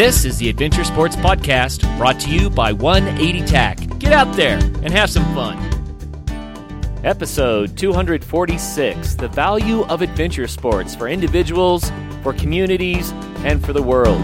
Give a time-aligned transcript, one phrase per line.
[0.00, 3.98] This is the Adventure Sports Podcast brought to you by 180 TAC.
[3.98, 5.58] Get out there and have some fun.
[7.04, 11.92] Episode 246 The Value of Adventure Sports for Individuals,
[12.22, 13.10] for Communities,
[13.44, 14.22] and for the World.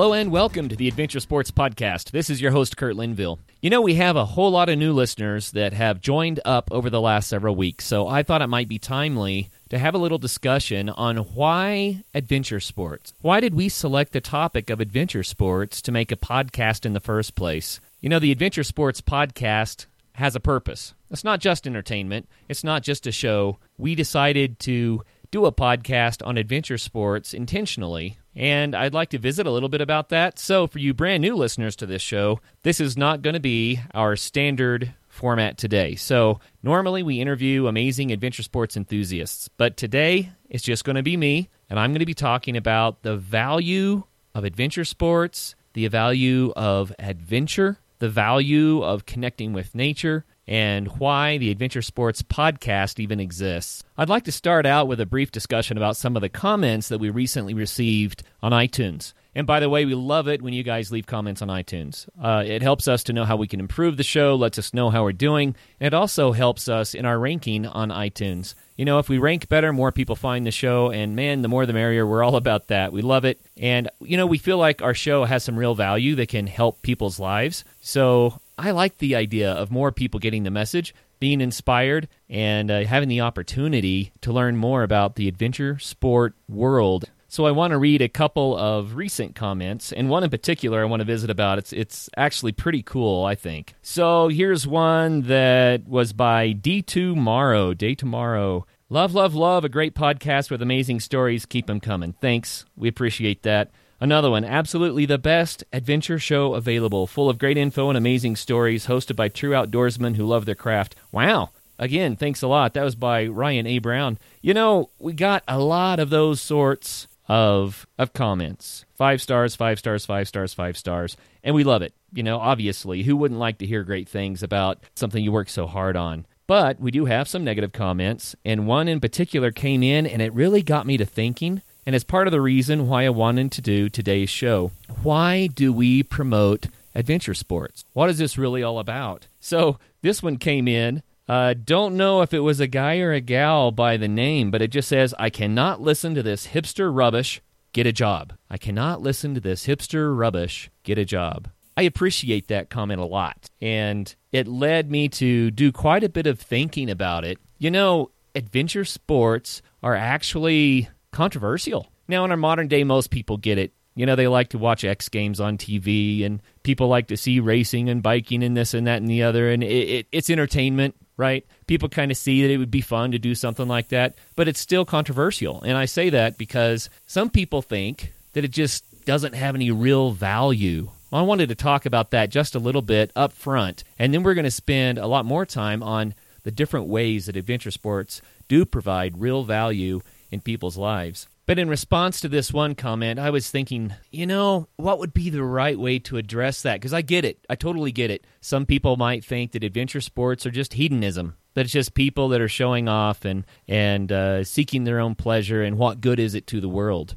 [0.00, 2.10] Hello and welcome to the Adventure Sports Podcast.
[2.10, 3.38] This is your host, Kurt Linville.
[3.60, 6.88] You know, we have a whole lot of new listeners that have joined up over
[6.88, 10.16] the last several weeks, so I thought it might be timely to have a little
[10.16, 13.12] discussion on why adventure sports.
[13.20, 16.98] Why did we select the topic of adventure sports to make a podcast in the
[16.98, 17.78] first place?
[18.00, 20.94] You know, the Adventure Sports Podcast has a purpose.
[21.10, 23.58] It's not just entertainment, it's not just a show.
[23.76, 29.46] We decided to do a podcast on adventure sports intentionally and I'd like to visit
[29.46, 30.38] a little bit about that.
[30.38, 33.80] So, for you brand new listeners to this show, this is not going to be
[33.94, 35.96] our standard format today.
[35.96, 41.16] So, normally we interview amazing adventure sports enthusiasts, but today it's just going to be
[41.16, 46.52] me, and I'm going to be talking about the value of adventure sports, the value
[46.56, 53.20] of adventure, the value of connecting with nature, and why the Adventure Sports podcast even
[53.20, 53.84] exists.
[53.96, 56.98] I'd like to start out with a brief discussion about some of the comments that
[56.98, 59.12] we recently received on iTunes.
[59.32, 62.08] And by the way, we love it when you guys leave comments on iTunes.
[62.20, 64.90] Uh, it helps us to know how we can improve the show, lets us know
[64.90, 68.54] how we're doing, and it also helps us in our ranking on iTunes.
[68.76, 71.64] You know, if we rank better, more people find the show, and man, the more
[71.64, 72.06] the merrier.
[72.06, 72.92] We're all about that.
[72.92, 73.40] We love it.
[73.56, 76.82] And, you know, we feel like our show has some real value that can help
[76.82, 77.62] people's lives.
[77.80, 82.84] So I like the idea of more people getting the message, being inspired, and uh,
[82.84, 87.10] having the opportunity to learn more about the adventure sport world.
[87.26, 90.84] So I want to read a couple of recent comments, and one in particular I
[90.84, 91.58] want to visit about.
[91.58, 93.74] It's it's actually pretty cool, I think.
[93.82, 98.66] So here's one that was by D2 Morrow, Day Tomorrow.
[98.90, 101.46] Love, love, love, a great podcast with amazing stories.
[101.46, 102.14] Keep them coming.
[102.20, 102.66] Thanks.
[102.76, 103.70] We appreciate that.
[104.00, 108.86] Another one, absolutely the best adventure show available, full of great info and amazing stories,
[108.86, 110.96] hosted by true outdoorsmen who love their craft.
[111.12, 111.50] Wow.
[111.78, 112.74] Again, thanks a lot.
[112.74, 113.78] That was by Ryan A.
[113.78, 114.18] Brown.
[114.40, 118.84] You know, we got a lot of those sorts of of comments.
[118.96, 121.16] Five stars, five stars, five stars, five stars.
[121.44, 121.94] And we love it.
[122.12, 125.66] You know, obviously, who wouldn't like to hear great things about something you work so
[125.66, 126.26] hard on?
[126.46, 130.34] But we do have some negative comments, and one in particular came in and it
[130.34, 133.60] really got me to thinking and as part of the reason why I wanted to
[133.60, 134.70] do today's show.
[135.02, 137.84] Why do we promote adventure sports?
[137.94, 139.26] What is this really all about?
[139.40, 141.02] So this one came in.
[141.26, 144.62] Uh, don't know if it was a guy or a gal by the name, but
[144.62, 147.42] it just says, I cannot listen to this hipster rubbish.
[147.72, 148.34] Get a job.
[148.48, 150.70] I cannot listen to this hipster rubbish.
[150.84, 151.48] Get a job.
[151.76, 153.50] I appreciate that comment a lot.
[153.60, 157.38] And it led me to do quite a bit of thinking about it.
[157.58, 161.90] You know, adventure sports are actually controversial.
[162.08, 163.72] Now, in our modern day, most people get it.
[163.94, 167.40] You know, they like to watch X Games on TV, and people like to see
[167.40, 170.94] racing and biking and this and that and the other, and it, it, it's entertainment,
[171.16, 171.44] right?
[171.66, 174.48] People kind of see that it would be fun to do something like that, but
[174.48, 175.60] it's still controversial.
[175.62, 180.12] And I say that because some people think that it just doesn't have any real
[180.12, 180.90] value.
[181.10, 184.22] Well, I wanted to talk about that just a little bit up front, and then
[184.22, 188.22] we're going to spend a lot more time on the different ways that adventure sports
[188.48, 191.26] do provide real value in people's lives.
[191.46, 195.30] But in response to this one comment, I was thinking, you know, what would be
[195.30, 196.74] the right way to address that?
[196.74, 197.44] Because I get it.
[197.50, 198.24] I totally get it.
[198.40, 202.40] Some people might think that adventure sports are just hedonism, that it's just people that
[202.40, 206.46] are showing off and, and uh, seeking their own pleasure, and what good is it
[206.48, 207.16] to the world?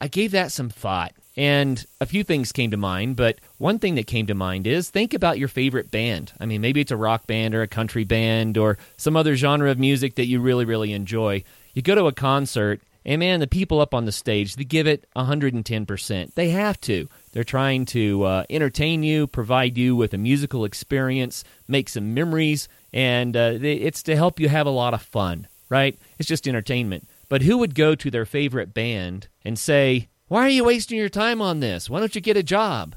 [0.00, 3.94] I gave that some thought, and a few things came to mind, but one thing
[3.94, 6.32] that came to mind is think about your favorite band.
[6.40, 9.70] I mean, maybe it's a rock band or a country band or some other genre
[9.70, 11.44] of music that you really, really enjoy
[11.74, 14.86] you go to a concert, and man, the people up on the stage, they give
[14.86, 16.34] it 110%.
[16.34, 17.08] They have to.
[17.32, 22.68] They're trying to uh, entertain you, provide you with a musical experience, make some memories,
[22.92, 25.98] and uh, it's to help you have a lot of fun, right?
[26.18, 27.08] It's just entertainment.
[27.28, 31.08] But who would go to their favorite band and say, Why are you wasting your
[31.08, 31.90] time on this?
[31.90, 32.94] Why don't you get a job?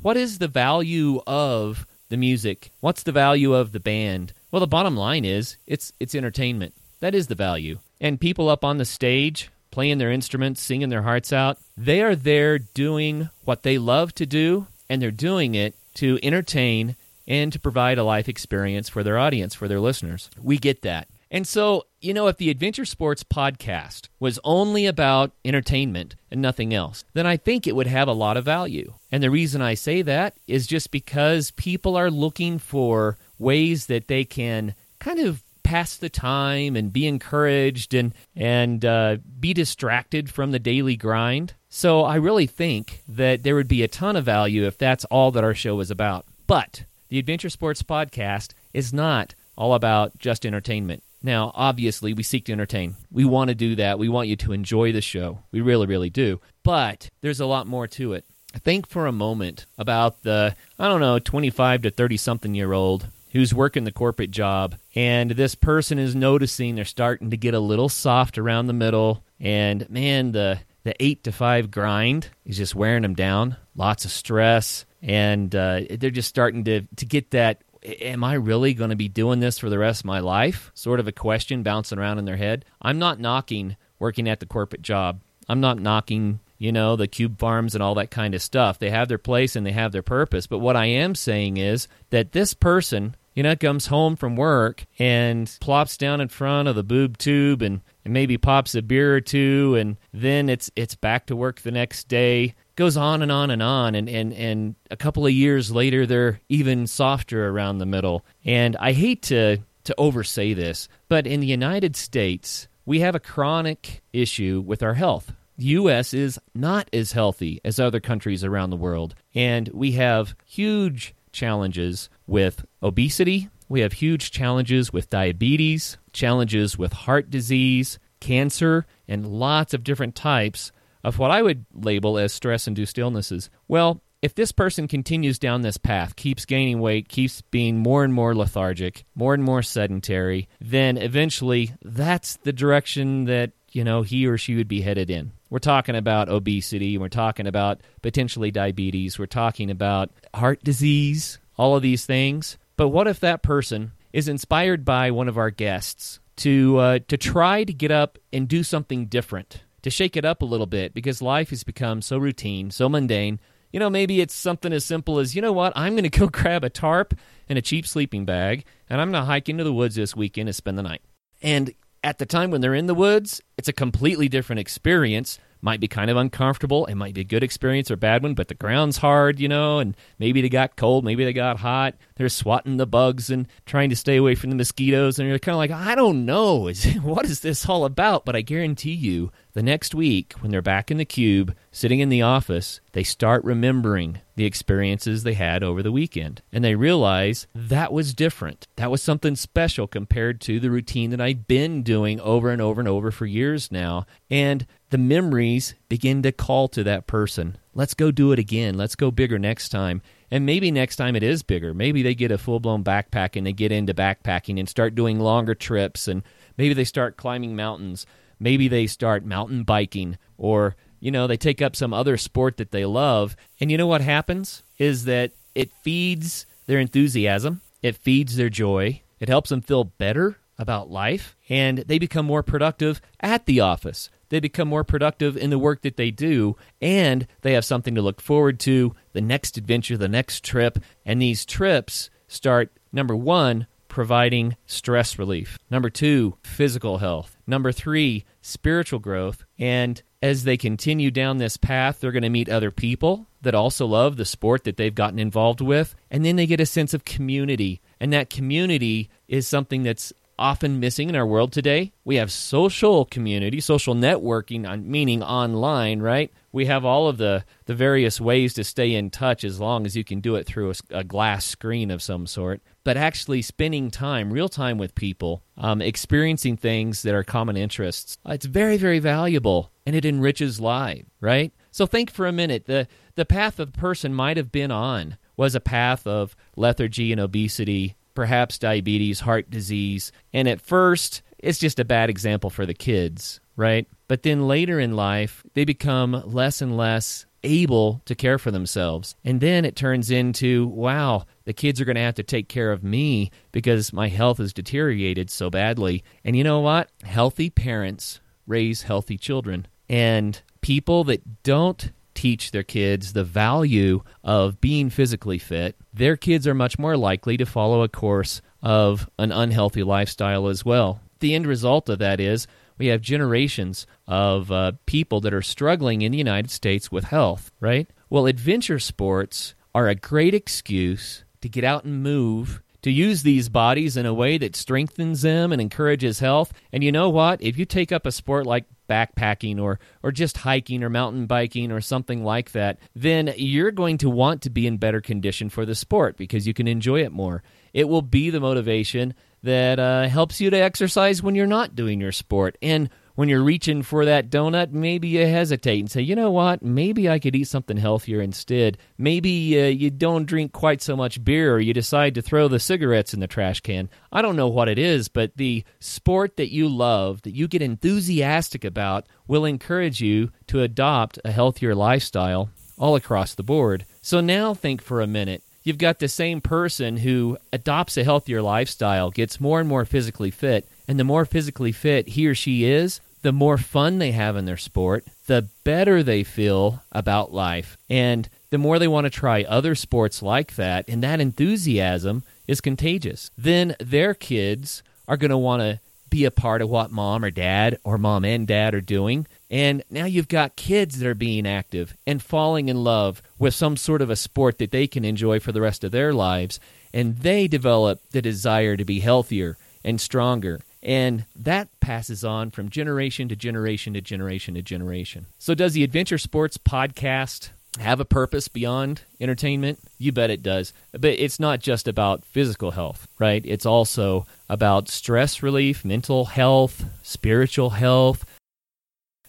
[0.00, 2.70] What is the value of the music?
[2.80, 4.32] What's the value of the band?
[4.50, 6.74] Well, the bottom line is it's it's entertainment.
[7.00, 11.02] That is the value and people up on the stage playing their instruments, singing their
[11.02, 15.74] hearts out, they are there doing what they love to do, and they're doing it
[15.94, 16.94] to entertain
[17.26, 20.30] and to provide a life experience for their audience, for their listeners.
[20.40, 21.08] We get that.
[21.30, 26.72] And so, you know, if the Adventure Sports podcast was only about entertainment and nothing
[26.72, 28.92] else, then I think it would have a lot of value.
[29.10, 34.06] And the reason I say that is just because people are looking for ways that
[34.06, 40.30] they can kind of pass the time and be encouraged and and uh, be distracted
[40.30, 41.54] from the daily grind.
[41.68, 45.32] So I really think that there would be a ton of value if that's all
[45.32, 46.24] that our show is about.
[46.46, 51.02] But the Adventure Sports Podcast is not all about just entertainment.
[51.22, 52.96] Now, obviously, we seek to entertain.
[53.10, 53.98] We want to do that.
[53.98, 55.38] We want you to enjoy the show.
[55.52, 56.38] We really, really do.
[56.62, 58.24] But there's a lot more to it.
[58.58, 63.08] Think for a moment about the, I don't know, 25 to 30 something year old
[63.34, 67.60] who's working the corporate job, and this person is noticing they're starting to get a
[67.60, 72.74] little soft around the middle, and man, the the eight to five grind is just
[72.74, 73.56] wearing them down.
[73.74, 77.62] Lots of stress, and uh, they're just starting to to get that.
[77.84, 80.70] Am I really going to be doing this for the rest of my life?
[80.72, 82.64] Sort of a question bouncing around in their head.
[82.80, 85.20] I'm not knocking working at the corporate job.
[85.50, 88.78] I'm not knocking you know, the cube farms and all that kind of stuff.
[88.78, 90.46] They have their place and they have their purpose.
[90.46, 94.86] But what I am saying is that this person you know, comes home from work
[94.98, 99.16] and plops down in front of the boob tube and, and maybe pops a beer
[99.16, 102.54] or two and then it's it's back to work the next day.
[102.76, 106.40] Goes on and on and on and, and, and a couple of years later they're
[106.48, 108.24] even softer around the middle.
[108.44, 113.20] And I hate to to oversay this, but in the United States we have a
[113.20, 115.32] chronic issue with our health.
[115.56, 116.12] The U.S.
[116.12, 122.08] is not as healthy as other countries around the world, and we have huge challenges
[122.26, 123.50] with obesity.
[123.68, 130.14] We have huge challenges with diabetes, challenges with heart disease, cancer, and lots of different
[130.14, 130.72] types
[131.02, 133.50] of what I would label as stress induced illnesses.
[133.68, 138.14] Well, if this person continues down this path, keeps gaining weight, keeps being more and
[138.14, 144.26] more lethargic, more and more sedentary, then eventually that's the direction that, you know, he
[144.26, 145.32] or she would be headed in.
[145.50, 151.76] We're talking about obesity, we're talking about potentially diabetes, we're talking about heart disease, all
[151.76, 152.56] of these things.
[152.76, 157.16] But what if that person is inspired by one of our guests to uh, to
[157.16, 160.94] try to get up and do something different, to shake it up a little bit
[160.94, 163.40] because life has become so routine, so mundane.
[163.72, 166.28] You know, maybe it's something as simple as, you know what, I'm going to go
[166.28, 167.12] grab a tarp
[167.48, 170.48] and a cheap sleeping bag, and I'm going to hike into the woods this weekend
[170.48, 171.02] and spend the night.
[171.42, 171.74] And
[172.04, 175.38] at the time when they're in the woods, it's a completely different experience.
[175.62, 176.84] Might be kind of uncomfortable.
[176.84, 179.48] It might be a good experience or a bad one, but the ground's hard, you
[179.48, 181.94] know, and maybe they got cold, maybe they got hot.
[182.16, 185.18] They're swatting the bugs and trying to stay away from the mosquitoes.
[185.18, 186.70] And you're kind of like, I don't know.
[187.02, 188.26] what is this all about?
[188.26, 192.08] But I guarantee you, the next week, when they're back in the cube, sitting in
[192.08, 196.42] the office, they start remembering the experiences they had over the weekend.
[196.52, 198.66] And they realize that was different.
[198.74, 202.80] That was something special compared to the routine that I'd been doing over and over
[202.80, 204.06] and over for years now.
[204.28, 207.56] And the memories begin to call to that person.
[207.74, 208.76] Let's go do it again.
[208.76, 210.02] Let's go bigger next time.
[210.32, 211.72] And maybe next time it is bigger.
[211.72, 215.20] Maybe they get a full blown backpack and they get into backpacking and start doing
[215.20, 216.08] longer trips.
[216.08, 216.24] And
[216.58, 218.04] maybe they start climbing mountains
[218.38, 222.70] maybe they start mountain biking or you know they take up some other sport that
[222.70, 223.36] they love.
[223.60, 224.62] And you know what happens?
[224.78, 227.60] Is that it feeds their enthusiasm.
[227.82, 229.02] It feeds their joy.
[229.20, 231.36] It helps them feel better about life.
[231.48, 234.10] And they become more productive at the office.
[234.30, 236.56] They become more productive in the work that they do.
[236.80, 240.78] And they have something to look forward to the next adventure the next trip.
[241.04, 245.56] And these trips start number 1 providing stress relief.
[245.70, 247.36] Number two, physical health.
[247.46, 249.44] Number three, spiritual growth.
[249.56, 253.86] And as they continue down this path, they're going to meet other people that also
[253.86, 255.94] love the sport that they've gotten involved with.
[256.10, 257.80] And then they get a sense of community.
[258.00, 261.92] And that community is something that's often missing in our world today.
[262.04, 266.32] We have social community, social networking, meaning online, right?
[266.50, 269.96] We have all of the, the various ways to stay in touch as long as
[269.96, 272.60] you can do it through a, a glass screen of some sort.
[272.84, 278.18] But actually spending time, real time with people, um, experiencing things that are common interests,
[278.26, 281.52] it's very, very valuable and it enriches life, right?
[281.70, 282.66] So think for a minute.
[282.66, 287.20] The, the path a person might have been on was a path of lethargy and
[287.20, 290.12] obesity perhaps diabetes, heart disease.
[290.32, 293.86] And at first, it's just a bad example for the kids, right?
[294.08, 299.14] But then later in life, they become less and less able to care for themselves.
[299.24, 302.72] And then it turns into, wow, the kids are going to have to take care
[302.72, 306.02] of me because my health has deteriorated so badly.
[306.24, 306.90] And you know what?
[307.04, 309.66] Healthy parents raise healthy children.
[309.88, 316.46] And people that don't teach their kids the value of being physically fit, their kids
[316.46, 321.00] are much more likely to follow a course of an unhealthy lifestyle as well.
[321.20, 322.46] the end result of that is
[322.78, 327.50] we have generations of uh, people that are struggling in the United States with health,
[327.60, 327.88] right?
[328.10, 333.48] Well, adventure sports are a great excuse to get out and move, to use these
[333.48, 336.52] bodies in a way that strengthens them and encourages health.
[336.72, 337.42] And you know what?
[337.42, 341.72] If you take up a sport like backpacking or or just hiking or mountain biking
[341.72, 345.64] or something like that, then you're going to want to be in better condition for
[345.64, 347.42] the sport because you can enjoy it more.
[347.72, 349.14] It will be the motivation
[349.44, 352.56] that uh, helps you to exercise when you're not doing your sport.
[352.60, 356.62] And when you're reaching for that donut, maybe you hesitate and say, you know what,
[356.62, 358.78] maybe I could eat something healthier instead.
[358.98, 362.58] Maybe uh, you don't drink quite so much beer or you decide to throw the
[362.58, 363.88] cigarettes in the trash can.
[364.10, 367.62] I don't know what it is, but the sport that you love, that you get
[367.62, 373.84] enthusiastic about, will encourage you to adopt a healthier lifestyle all across the board.
[374.00, 378.42] So now think for a minute you've got the same person who adopts a healthier
[378.42, 382.64] lifestyle, gets more and more physically fit, and the more physically fit he or she
[382.64, 387.78] is, the more fun they have in their sport, the better they feel about life,
[387.88, 392.60] and the more they want to try other sports like that, and that enthusiasm is
[392.60, 393.30] contagious.
[393.36, 395.80] Then their kids are going to want to
[396.10, 399.26] be a part of what mom or dad or mom and dad are doing.
[399.54, 403.76] And now you've got kids that are being active and falling in love with some
[403.76, 406.58] sort of a sport that they can enjoy for the rest of their lives.
[406.92, 412.68] And they develop the desire to be healthier and stronger and that passes on from
[412.68, 415.26] generation to generation to generation to generation.
[415.38, 417.48] So, does the Adventure Sports podcast
[417.80, 419.80] have a purpose beyond entertainment?
[419.98, 420.72] You bet it does.
[420.92, 423.42] But it's not just about physical health, right?
[423.46, 428.24] It's also about stress relief, mental health, spiritual health.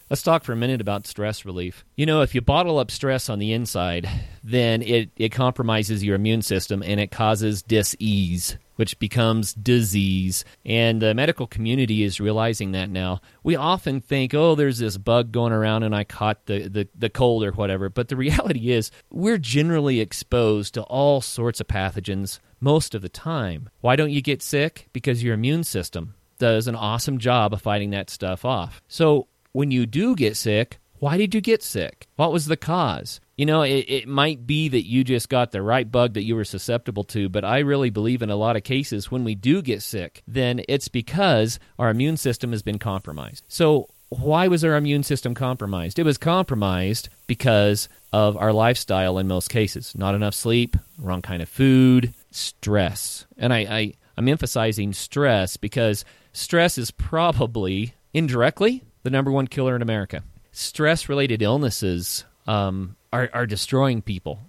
[0.09, 1.83] Let's talk for a minute about stress relief.
[1.95, 4.07] You know, if you bottle up stress on the inside,
[4.43, 10.43] then it, it compromises your immune system and it causes dis-ease which becomes disease.
[10.65, 13.21] And the medical community is realizing that now.
[13.43, 17.09] We often think, oh, there's this bug going around and I caught the, the, the
[17.09, 17.89] cold or whatever.
[17.89, 23.09] But the reality is, we're generally exposed to all sorts of pathogens most of the
[23.09, 23.69] time.
[23.81, 24.89] Why don't you get sick?
[24.93, 28.81] Because your immune system does an awesome job of fighting that stuff off.
[28.87, 32.09] So when you do get sick, why did you get sick?
[32.17, 33.21] What was the cause?
[33.37, 36.35] You know, it, it might be that you just got the right bug that you
[36.35, 39.61] were susceptible to, but I really believe in a lot of cases when we do
[39.61, 43.45] get sick, then it's because our immune system has been compromised.
[43.47, 45.99] So, why was our immune system compromised?
[45.99, 49.95] It was compromised because of our lifestyle in most cases.
[49.95, 53.25] Not enough sleep, wrong kind of food, stress.
[53.37, 59.75] And I, I, I'm emphasizing stress because stress is probably indirectly the number one killer
[59.75, 60.23] in America.
[60.51, 64.39] Stress related illnesses um, are, are destroying people.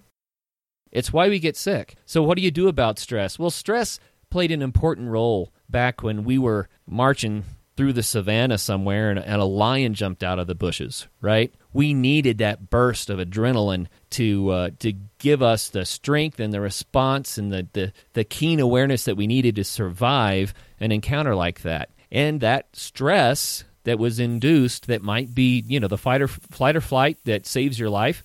[0.91, 1.95] It's why we get sick.
[2.07, 3.37] So, what do you do about stress?
[3.37, 3.99] Well, stress
[4.31, 7.43] played an important role back when we were marching
[7.75, 11.53] through the savannah somewhere and, and, a lion jumped out of the bushes, right?
[11.71, 16.61] We needed that burst of adrenaline to uh, to give us the strength and the
[16.61, 21.61] response and the, the, the keen awareness that we needed to survive an encounter like
[21.61, 21.91] that.
[22.11, 26.75] And that stress that was induced that might be, you know, the fight or flight
[26.75, 28.23] or flight that saves your life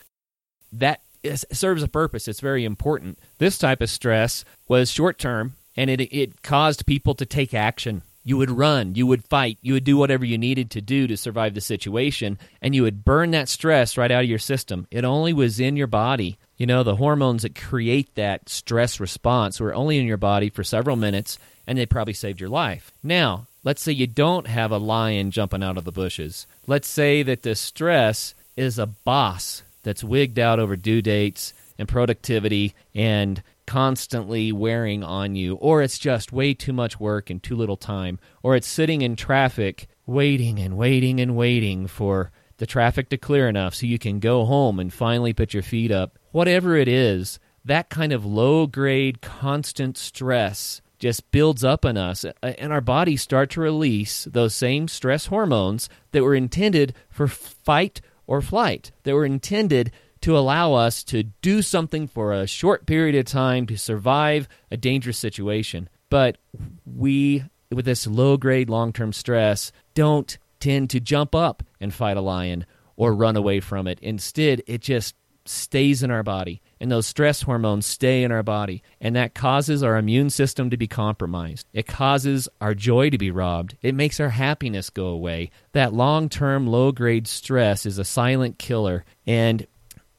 [0.73, 2.28] that is, serves a purpose.
[2.28, 3.19] It's very important.
[3.38, 8.02] This type of stress was short term, and it it caused people to take action.
[8.25, 11.16] You would run, you would fight, you would do whatever you needed to do to
[11.16, 14.87] survive the situation, and you would burn that stress right out of your system.
[14.92, 16.38] It only was in your body.
[16.57, 20.62] You know, the hormones that create that stress response were only in your body for
[20.62, 22.92] several minutes, and they probably saved your life.
[23.02, 26.47] Now, let's say you don't have a lion jumping out of the bushes.
[26.66, 31.88] Let's say that the stress is a boss that's wigged out over due dates and
[31.88, 37.57] productivity and constantly wearing on you, or it's just way too much work and too
[37.57, 43.09] little time, or it's sitting in traffic waiting and waiting and waiting for the traffic
[43.09, 46.19] to clear enough so you can go home and finally put your feet up.
[46.33, 52.25] Whatever it is, that kind of low grade, constant stress just builds up in us,
[52.44, 58.00] and our bodies start to release those same stress hormones that were intended for fight
[58.28, 59.90] or flight that were intended
[60.21, 64.76] to allow us to do something for a short period of time to survive a
[64.76, 65.88] dangerous situation.
[66.09, 66.38] But
[66.87, 67.42] we,
[67.73, 72.21] with this low grade long term stress, don't tend to jump up and fight a
[72.21, 73.99] lion or run away from it.
[74.00, 75.16] Instead, it just
[75.47, 79.84] stays in our body and those stress hormones stay in our body, and that causes
[79.84, 81.64] our immune system to be compromised.
[81.72, 83.76] It causes our joy to be robbed.
[83.82, 85.52] It makes our happiness go away.
[85.74, 89.64] That long term, low grade stress is a silent killer, and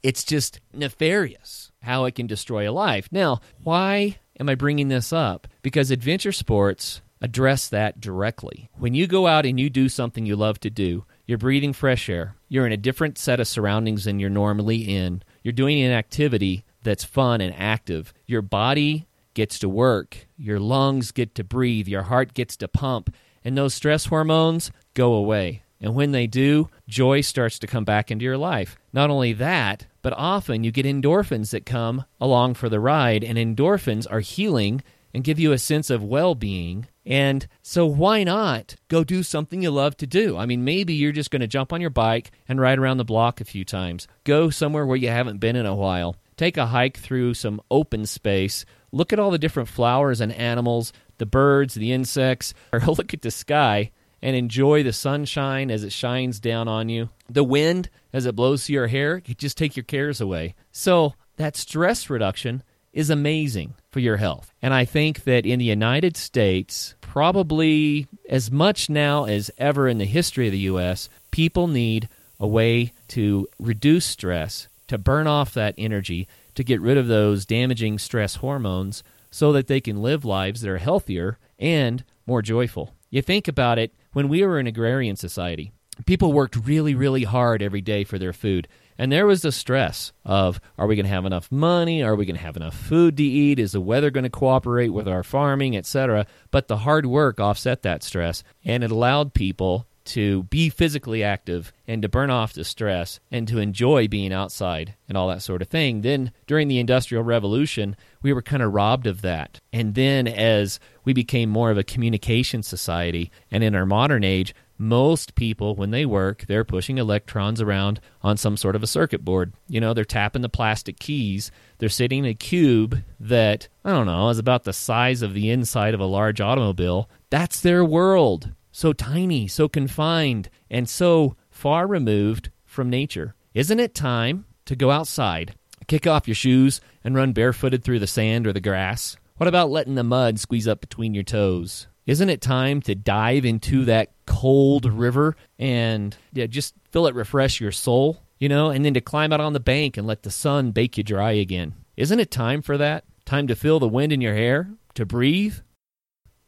[0.01, 3.09] it's just nefarious how it can destroy a life.
[3.11, 5.49] Now, why am I bringing this up?
[5.63, 8.69] Because adventure sports address that directly.
[8.75, 12.09] When you go out and you do something you love to do, you're breathing fresh
[12.09, 15.91] air, you're in a different set of surroundings than you're normally in, you're doing an
[15.91, 18.13] activity that's fun and active.
[18.25, 23.13] Your body gets to work, your lungs get to breathe, your heart gets to pump,
[23.43, 25.63] and those stress hormones go away.
[25.81, 28.77] And when they do, joy starts to come back into your life.
[28.93, 33.37] Not only that, but often you get endorphins that come along for the ride, and
[33.37, 34.81] endorphins are healing
[35.13, 36.87] and give you a sense of well being.
[37.05, 40.37] And so, why not go do something you love to do?
[40.37, 43.03] I mean, maybe you're just going to jump on your bike and ride around the
[43.03, 44.07] block a few times.
[44.23, 46.15] Go somewhere where you haven't been in a while.
[46.37, 48.65] Take a hike through some open space.
[48.91, 53.21] Look at all the different flowers and animals, the birds, the insects, or look at
[53.21, 53.91] the sky
[54.21, 57.09] and enjoy the sunshine as it shines down on you.
[57.29, 60.55] The wind as it blows through your hair, you just take your cares away.
[60.71, 62.63] So, that stress reduction
[62.93, 64.53] is amazing for your health.
[64.61, 69.97] And I think that in the United States, probably as much now as ever in
[69.97, 72.07] the history of the US, people need
[72.39, 77.45] a way to reduce stress, to burn off that energy, to get rid of those
[77.45, 82.93] damaging stress hormones so that they can live lives that are healthier and more joyful.
[83.09, 85.71] You think about it, when we were an agrarian society,
[86.05, 88.67] people worked really, really hard every day for their food.
[89.03, 92.01] And there was the stress of are we going to have enough money?
[92.01, 93.59] Are we going to have enough food to eat?
[93.59, 96.25] Is the weather going to cooperate with our farming, etc.?
[96.51, 101.73] But the hard work offset that stress, and it allowed people to be physically active
[101.85, 105.61] and to burn off the stress and to enjoy being outside and all that sort
[105.61, 105.99] of thing.
[105.99, 109.59] Then during the Industrial Revolution, we were kind of robbed of that.
[109.73, 114.55] And then as we became more of a communication society, and in our modern age,
[114.77, 119.23] most people, when they work, they're pushing electrons around on some sort of a circuit
[119.23, 119.53] board.
[119.67, 121.51] You know, they're tapping the plastic keys.
[121.77, 125.49] They're sitting in a cube that, I don't know, is about the size of the
[125.49, 127.09] inside of a large automobile.
[127.29, 133.35] That's their world so tiny, so confined, and so far removed from nature.
[133.53, 135.53] Isn't it time to go outside,
[135.87, 139.15] kick off your shoes, and run barefooted through the sand or the grass?
[139.37, 141.87] What about letting the mud squeeze up between your toes?
[142.05, 147.61] Isn't it time to dive into that cold river and yeah, just feel it refresh
[147.61, 150.31] your soul, you know, and then to climb out on the bank and let the
[150.31, 151.73] sun bake you dry again?
[151.95, 153.05] Isn't it time for that?
[153.25, 155.55] Time to feel the wind in your hair, to breathe,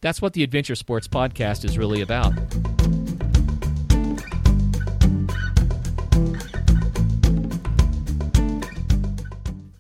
[0.06, 2.34] that's what the Adventure Sports Podcast is really about.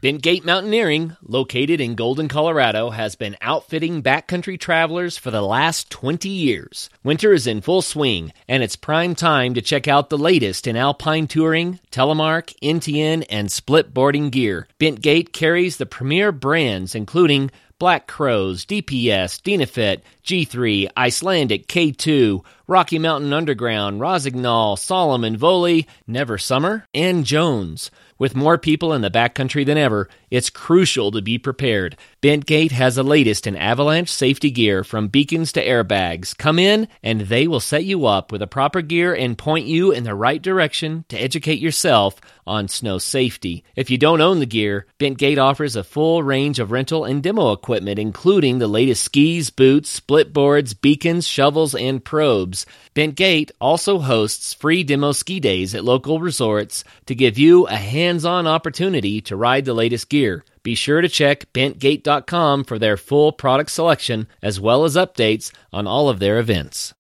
[0.05, 6.29] Bentgate Mountaineering, located in Golden, Colorado, has been outfitting backcountry travelers for the last 20
[6.29, 6.91] years.
[7.03, 10.75] Winter is in full swing, and it's prime time to check out the latest in
[10.75, 14.67] alpine touring, telemark, NTN, and split boarding gear.
[14.79, 23.31] Bentgate carries the premier brands including Black Crows, DPS, Dynafit, G3, Icelantic, K2, Rocky Mountain
[23.31, 27.91] Underground, Rossignol, Salomon, Voile, Never Summer, and Jones.
[28.17, 31.97] With more people in the backcountry than ever, it's crucial to be prepared.
[32.21, 36.35] Bentgate has the latest in avalanche safety gear from beacons to airbags.
[36.35, 39.91] Come in and they will set you up with the proper gear and point you
[39.91, 43.65] in the right direction to educate yourself on snow safety.
[43.75, 47.51] If you don't own the gear, Bentgate offers a full range of rental and demo
[47.51, 52.54] equipment, including the latest skis, boots, split boards, beacons, shovels, and probes.
[52.93, 58.23] Bentgate also hosts free demo ski days at local resorts to give you a hands
[58.23, 60.45] on opportunity to ride the latest gear.
[60.63, 65.87] Be sure to check bentgate.com for their full product selection as well as updates on
[65.87, 66.93] all of their events.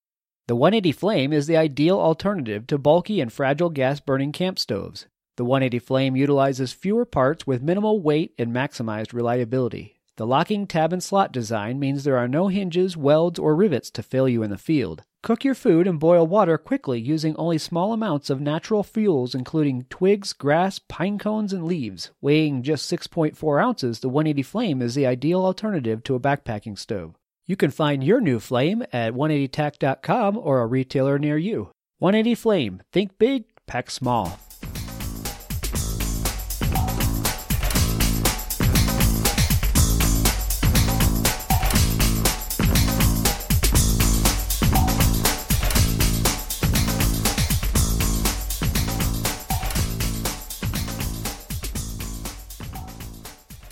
[0.47, 5.07] The 180 Flame is the ideal alternative to bulky and fragile gas burning camp stoves.
[5.37, 9.95] The 180 Flame utilizes fewer parts with minimal weight and maximized reliability.
[10.17, 14.03] The locking tab and slot design means there are no hinges, welds, or rivets to
[14.03, 15.03] fail you in the field.
[15.25, 19.85] Cook your food and boil water quickly using only small amounts of natural fuels, including
[19.89, 22.11] twigs, grass, pine cones, and leaves.
[22.21, 27.15] Weighing just 6.4 ounces, the 180 Flame is the ideal alternative to a backpacking stove.
[27.47, 31.71] You can find your new flame at 180tac.com or a retailer near you.
[31.97, 32.83] 180 Flame.
[32.91, 34.39] Think big, pack small.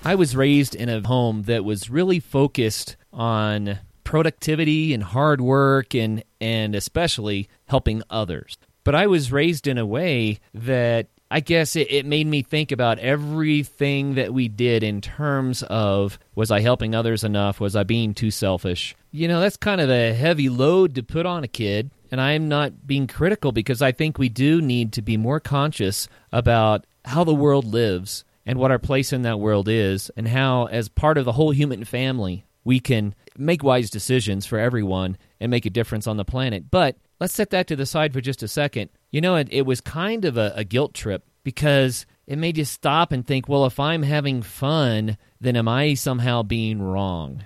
[0.06, 5.96] I was raised in a home that was really focused on productivity and hard work
[5.96, 8.58] and and especially helping others.
[8.84, 12.74] But I was raised in a way that I guess it, it made me think
[12.74, 17.62] about everything that we did in terms of was I helping others enough?
[17.62, 18.96] Was I being too selfish?
[19.12, 21.92] You know, that's kind of a heavy load to put on a kid.
[22.12, 26.10] And I'm not being critical because I think we do need to be more conscious
[26.32, 30.66] about how the world lives and what our place in that world is, and how,
[30.66, 35.50] as part of the whole human family, we can make wise decisions for everyone and
[35.50, 36.70] make a difference on the planet.
[36.72, 38.90] But let's set that to the side for just a second.
[39.12, 42.66] You know, it, it was kind of a, a guilt trip because it made you
[42.66, 47.44] stop and think, well, if I'm having fun, then am I somehow being wrong?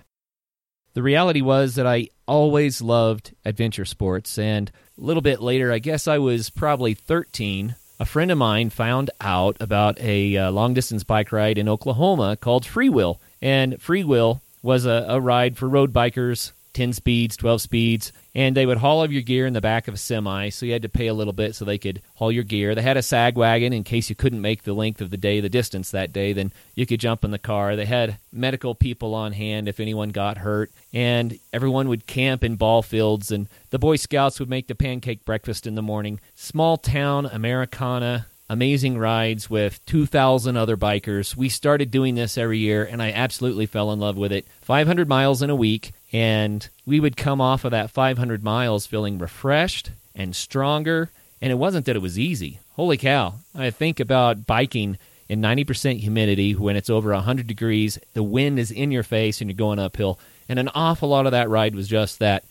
[0.93, 5.77] The reality was that I always loved adventure sports, and a little bit later, I
[5.79, 10.73] guess I was probably 13, a friend of mine found out about a uh, long
[10.73, 13.17] distance bike ride in Oklahoma called Freewheel.
[13.41, 18.67] And Freewheel was a, a ride for road bikers 10 speeds, 12 speeds, and they
[18.67, 20.83] would haul all of your gear in the back of a semi, so you had
[20.83, 22.75] to pay a little bit so they could haul your gear.
[22.75, 25.39] They had a sag wagon in case you couldn't make the length of the day,
[25.39, 27.75] the distance that day, then you could jump in the car.
[27.75, 32.57] They had medical people on hand if anyone got hurt, and everyone would camp in
[32.57, 36.19] ball fields, and the Boy Scouts would make the pancake breakfast in the morning.
[36.35, 41.35] Small town Americana, amazing rides with 2,000 other bikers.
[41.35, 44.47] We started doing this every year, and I absolutely fell in love with it.
[44.61, 49.17] 500 miles in a week, and we would come off of that 500 miles feeling
[49.17, 51.09] refreshed and stronger.
[51.41, 52.59] And it wasn't that it was easy.
[52.73, 53.35] Holy cow.
[53.53, 54.97] I think about biking
[55.29, 59.49] in 90% humidity when it's over 100 degrees, the wind is in your face, and
[59.49, 60.19] you're going uphill.
[60.47, 62.43] And an awful lot of that ride was just that.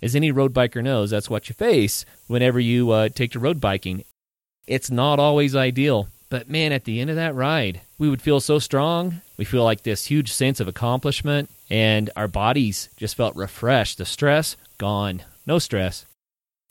[0.00, 3.60] As any road biker knows, that's what you face whenever you uh, take to road
[3.60, 4.04] biking.
[4.68, 8.38] It's not always ideal, but man, at the end of that ride, we would feel
[8.38, 9.22] so strong.
[9.38, 13.96] We feel like this huge sense of accomplishment, and our bodies just felt refreshed.
[13.96, 15.22] The stress, gone.
[15.46, 16.04] No stress.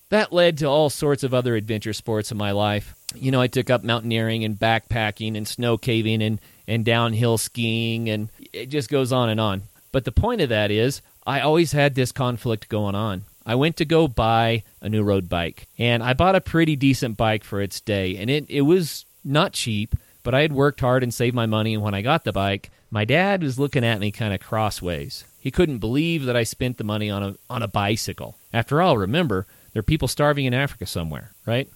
[0.09, 2.93] That led to all sorts of other adventure sports in my life.
[3.15, 8.11] You know, I took up mountaineering and backpacking and snow caving and, and downhill skiing,
[8.11, 9.63] and it just goes on and on.
[9.91, 13.23] But the point of that is, I always had this conflict going on.
[13.47, 17.15] I went to go buy a new road bike, and I bought a pretty decent
[17.15, 21.01] bike for its day, and it, it was not cheap, but I had worked hard
[21.01, 24.01] and saved my money, and when I got the bike, my dad was looking at
[24.01, 25.23] me kind of crossways.
[25.39, 28.35] He couldn't believe that I spent the money on a on a bicycle.
[28.53, 31.69] After all, remember, there are people starving in Africa somewhere, right?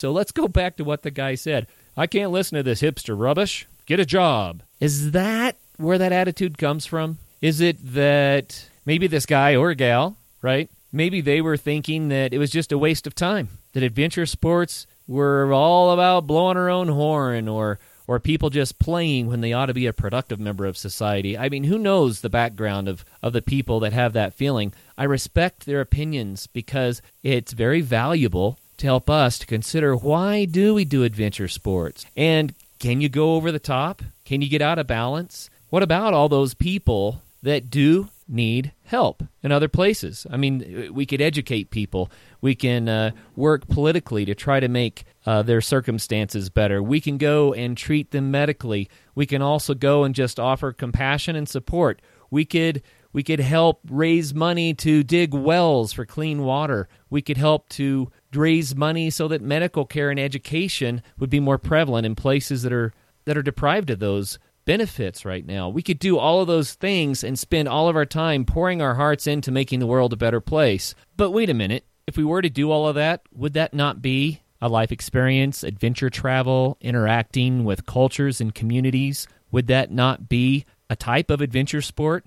[0.00, 1.66] So let's go back to what the guy said.
[1.96, 3.66] I can't listen to this hipster rubbish.
[3.86, 4.62] Get a job.
[4.78, 7.18] Is that where that attitude comes from?
[7.40, 10.70] Is it that maybe this guy or gal right?
[10.92, 14.86] Maybe they were thinking that it was just a waste of time, that adventure sports
[15.06, 17.78] were all about blowing our own horn or
[18.10, 21.38] or people just playing when they ought to be a productive member of society.
[21.38, 24.72] I mean, who knows the background of, of the people that have that feeling?
[24.98, 30.74] I respect their opinions because it's very valuable to help us to consider why do
[30.74, 32.04] we do adventure sports?
[32.16, 34.02] And can you go over the top?
[34.24, 35.48] Can you get out of balance?
[35.68, 40.26] What about all those people that do need help in other places.
[40.30, 42.10] I mean, we could educate people.
[42.40, 46.82] We can uh, work politically to try to make uh, their circumstances better.
[46.82, 48.88] We can go and treat them medically.
[49.14, 52.00] We can also go and just offer compassion and support.
[52.30, 56.88] We could we could help raise money to dig wells for clean water.
[57.08, 61.58] We could help to raise money so that medical care and education would be more
[61.58, 62.92] prevalent in places that are
[63.24, 64.38] that are deprived of those
[64.70, 65.68] benefits right now.
[65.68, 68.94] We could do all of those things and spend all of our time pouring our
[68.94, 70.94] hearts into making the world a better place.
[71.16, 71.84] But wait a minute.
[72.06, 75.64] If we were to do all of that, would that not be a life experience,
[75.64, 79.26] adventure travel, interacting with cultures and communities?
[79.50, 82.24] Would that not be a type of adventure sport?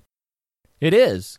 [0.82, 1.38] It is.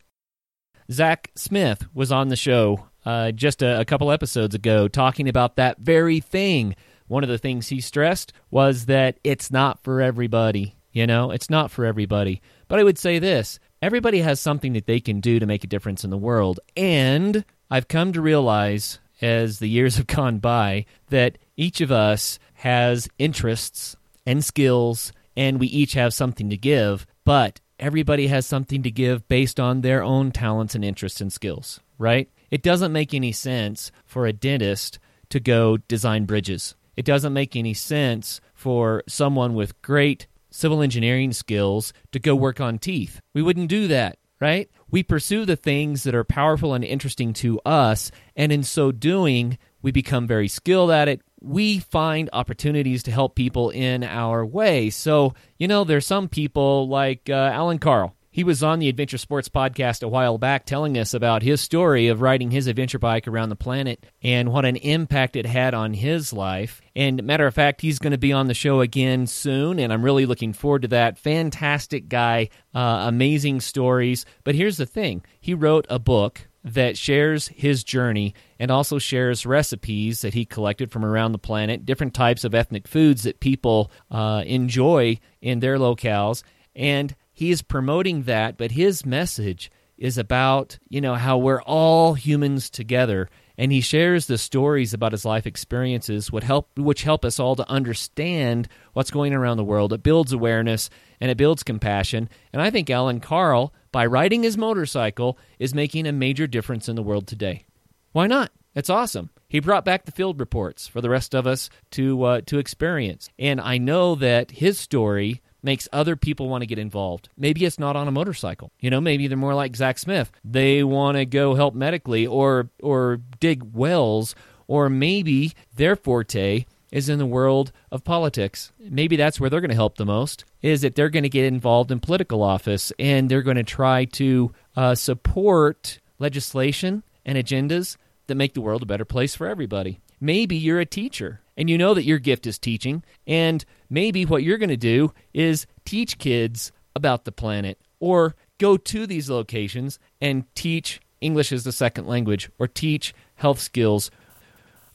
[0.90, 5.54] Zach Smith was on the show uh, just a, a couple episodes ago talking about
[5.54, 6.74] that very thing.
[7.06, 10.75] One of the things he stressed was that it's not for everybody.
[10.96, 12.40] You know, it's not for everybody.
[12.68, 15.66] But I would say this everybody has something that they can do to make a
[15.66, 16.58] difference in the world.
[16.74, 22.38] And I've come to realize as the years have gone by that each of us
[22.54, 27.06] has interests and skills, and we each have something to give.
[27.26, 31.78] But everybody has something to give based on their own talents and interests and skills,
[31.98, 32.30] right?
[32.50, 36.74] It doesn't make any sense for a dentist to go design bridges.
[36.96, 42.60] It doesn't make any sense for someone with great civil engineering skills to go work
[42.60, 43.20] on teeth.
[43.34, 44.68] We wouldn't do that, right?
[44.90, 49.58] We pursue the things that are powerful and interesting to us, and in so doing,
[49.82, 51.20] we become very skilled at it.
[51.40, 54.90] We find opportunities to help people in our way.
[54.90, 58.15] So, you know, there's some people like uh, Allan Karl.
[58.36, 62.08] He was on the Adventure Sports podcast a while back telling us about his story
[62.08, 65.94] of riding his adventure bike around the planet and what an impact it had on
[65.94, 66.82] his life.
[66.94, 70.02] And matter of fact, he's going to be on the show again soon, and I'm
[70.02, 71.18] really looking forward to that.
[71.18, 74.26] Fantastic guy, uh, amazing stories.
[74.44, 79.46] But here's the thing he wrote a book that shares his journey and also shares
[79.46, 83.90] recipes that he collected from around the planet, different types of ethnic foods that people
[84.10, 86.42] uh, enjoy in their locales.
[86.74, 92.14] And he is promoting that, but his message is about, you know, how we're all
[92.14, 93.28] humans together.
[93.58, 97.54] And he shares the stories about his life experiences, what help, which help us all
[97.56, 99.92] to understand what's going on around the world.
[99.92, 100.88] It builds awareness
[101.20, 102.30] and it builds compassion.
[102.54, 106.96] And I think Allan Karl, by riding his motorcycle, is making a major difference in
[106.96, 107.66] the world today.
[108.12, 108.50] Why not?
[108.74, 109.28] It's awesome.
[109.46, 113.28] He brought back the field reports for the rest of us to uh, to experience,
[113.38, 117.28] and I know that his story makes other people want to get involved.
[117.36, 118.70] Maybe it's not on a motorcycle.
[118.80, 120.32] You know, maybe they're more like Zach Smith.
[120.42, 124.34] They want to go help medically or or dig wells
[124.66, 128.72] or maybe their forte is in the world of politics.
[128.78, 131.44] Maybe that's where they're going to help the most is that they're going to get
[131.44, 137.96] involved in political office and they're going to try to uh, support legislation and agendas
[138.28, 140.00] that make the world a better place for everybody.
[140.20, 144.42] Maybe you're a teacher and you know that your gift is teaching, and maybe what
[144.42, 149.98] you're going to do is teach kids about the planet or go to these locations
[150.20, 154.10] and teach English as the second language or teach health skills.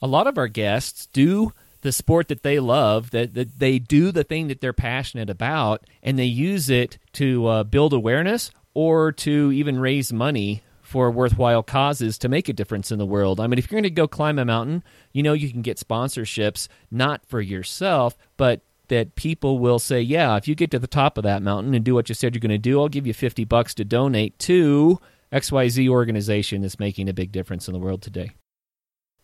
[0.00, 4.12] A lot of our guests do the sport that they love, that, that they do
[4.12, 9.12] the thing that they're passionate about, and they use it to uh, build awareness or
[9.12, 13.40] to even raise money for worthwhile causes to make a difference in the world.
[13.40, 15.78] I mean, if you're going to go climb a mountain, you know you can get
[15.78, 20.86] sponsorships not for yourself, but that people will say, "Yeah, if you get to the
[20.86, 23.06] top of that mountain and do what you said you're going to do, I'll give
[23.06, 25.00] you 50 bucks to donate to
[25.32, 28.32] XYZ organization that's making a big difference in the world today."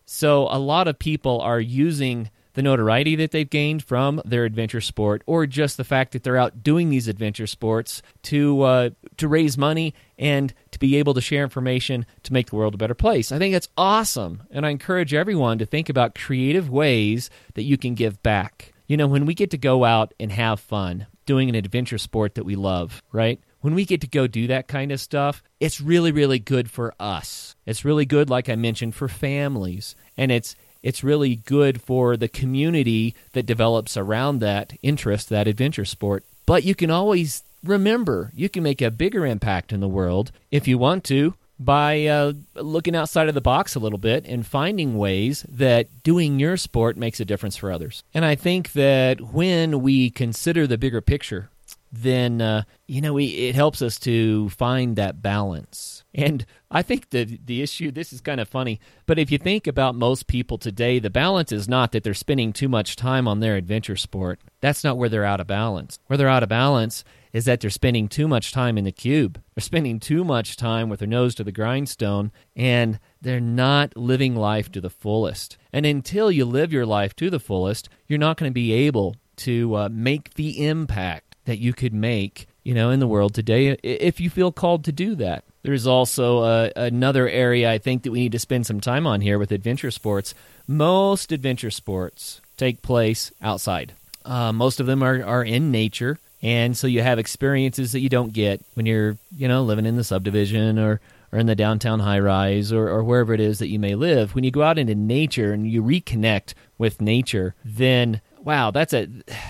[0.07, 4.81] So, a lot of people are using the notoriety that they've gained from their adventure
[4.81, 9.29] sport, or just the fact that they're out doing these adventure sports to uh, to
[9.29, 12.93] raise money and to be able to share information to make the world a better
[12.93, 13.31] place.
[13.31, 17.77] I think that's awesome, and I encourage everyone to think about creative ways that you
[17.77, 18.73] can give back.
[18.87, 22.35] You know, when we get to go out and have fun doing an adventure sport
[22.35, 23.39] that we love, right?
[23.61, 26.93] When we get to go do that kind of stuff, it's really, really good for
[26.99, 27.55] us.
[27.65, 29.95] It's really good, like I mentioned, for families.
[30.17, 35.85] And it's it's really good for the community that develops around that interest, that adventure
[35.85, 36.23] sport.
[36.45, 40.67] But you can always remember you can make a bigger impact in the world if
[40.67, 44.97] you want to by uh, looking outside of the box a little bit and finding
[44.97, 48.01] ways that doing your sport makes a difference for others.
[48.13, 51.49] And I think that when we consider the bigger picture,
[51.91, 55.98] then uh, you know we, it helps us to find that balance.
[56.13, 59.67] And I think the the issue this is kind of funny, but if you think
[59.67, 63.39] about most people today, the balance is not that they're spending too much time on
[63.39, 64.39] their adventure sport.
[64.59, 65.99] That's not where they're out of balance.
[66.07, 69.39] Where they're out of balance is that they're spending too much time in the cube.
[69.53, 74.35] They're spending too much time with their nose to the grindstone and they're not living
[74.35, 75.57] life to the fullest.
[75.71, 79.15] And until you live your life to the fullest, you're not going to be able
[79.37, 83.77] to uh, make the impact that you could make, you know, in the world today
[83.83, 85.43] if you feel called to do that.
[85.61, 89.21] There's also uh, another area I think that we need to spend some time on
[89.21, 90.33] here with adventure sports.
[90.67, 93.93] Most adventure sports take place outside.
[94.23, 98.09] Uh, most of them are, are in nature, and so you have experiences that you
[98.09, 101.99] don't get when you're, you know, living in the subdivision or or in the downtown
[101.99, 104.33] high rise or, or wherever it is that you may live.
[104.33, 109.07] When you go out into nature and you reconnect with nature, then wow, that's a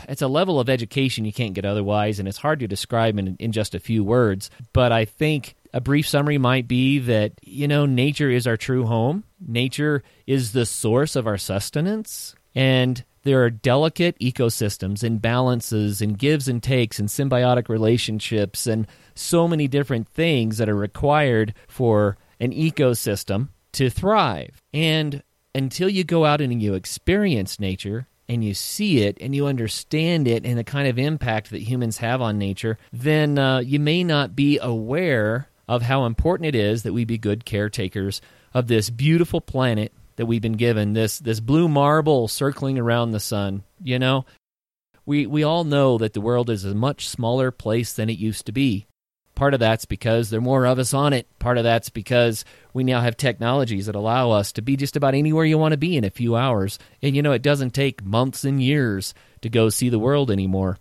[0.08, 3.36] it's a level of education you can't get otherwise, and it's hard to describe in,
[3.39, 4.50] in just a few words.
[4.74, 8.86] But I think a brief summary might be that you know nature is our true
[8.86, 9.23] home.
[9.45, 16.17] Nature is the source of our sustenance, and there are delicate ecosystems and balances and
[16.17, 22.17] gives and takes and symbiotic relationships and so many different things that are required for
[22.39, 24.62] an ecosystem to thrive.
[24.73, 25.21] And
[25.53, 30.27] until you go out and you experience nature, and you see it and you understand
[30.27, 34.03] it and the kind of impact that humans have on nature, then uh, you may
[34.03, 38.21] not be aware of how important it is that we be good caretakers
[38.55, 43.19] of this beautiful planet that we've been given, this this blue marble circling around the
[43.19, 43.63] sun.
[43.82, 44.25] You know,
[45.05, 48.47] we we all know that the world is a much smaller place than it used
[48.47, 48.88] to be.
[49.36, 51.27] Part of that's because there are more of us on it.
[51.38, 55.13] Part of that's because we now have technologies that allow us to be just about
[55.13, 56.79] anywhere you want to be in a few hours.
[57.03, 60.79] And you know, it doesn't take months and years to go see the world anymore.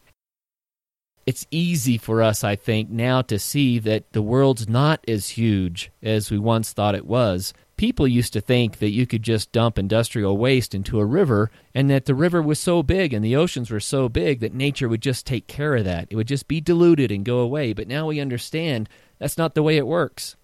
[1.29, 5.93] It's easy for us, I think, now to see that the world's not as huge
[6.03, 7.53] as we once thought it was.
[7.77, 11.91] People used to think that you could just dump industrial waste into a river and
[11.91, 15.03] that the river was so big and the oceans were so big that nature would
[15.03, 16.07] just take care of that.
[16.09, 17.75] It would just be diluted and go away.
[17.75, 18.89] But now we understand
[19.19, 20.35] that's not the way it works.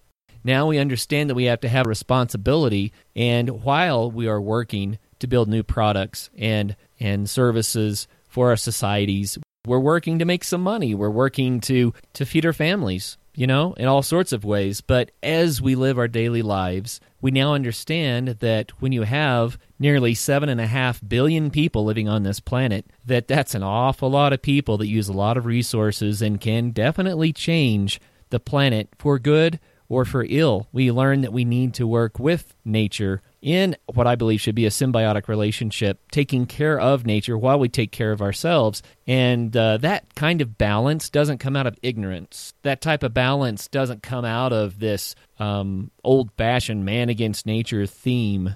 [0.43, 5.25] Now we understand that we have to have responsibility and while we are working to
[5.25, 10.93] build new products and and services for our societies, we're working to make some money.
[10.95, 14.81] We're working to to feed our families, you know, in all sorts of ways.
[14.81, 20.13] But as we live our daily lives, we now understand that when you have nearly
[20.13, 24.33] seven and a half billion people living on this planet, that that's an awful lot
[24.33, 27.99] of people that use a lot of resources and can definitely change
[28.29, 30.67] the planet for good or for ill.
[30.71, 34.65] We learn that we need to work with nature in what I believe should be
[34.65, 38.81] a symbiotic relationship, taking care of nature while we take care of ourselves.
[39.05, 42.53] And uh, that kind of balance doesn't come out of ignorance.
[42.63, 47.85] That type of balance doesn't come out of this um, old fashioned man against nature
[47.85, 48.55] theme.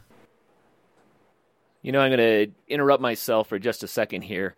[1.83, 4.55] You know, I'm going to interrupt myself for just a second here.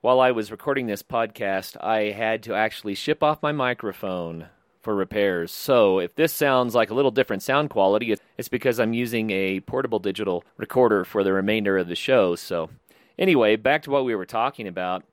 [0.00, 4.46] While I was recording this podcast, I had to actually ship off my microphone
[4.80, 5.52] for repairs.
[5.52, 9.60] So if this sounds like a little different sound quality, it's because I'm using a
[9.60, 12.36] portable digital recorder for the remainder of the show.
[12.36, 12.70] So
[13.18, 15.04] anyway, back to what we were talking about.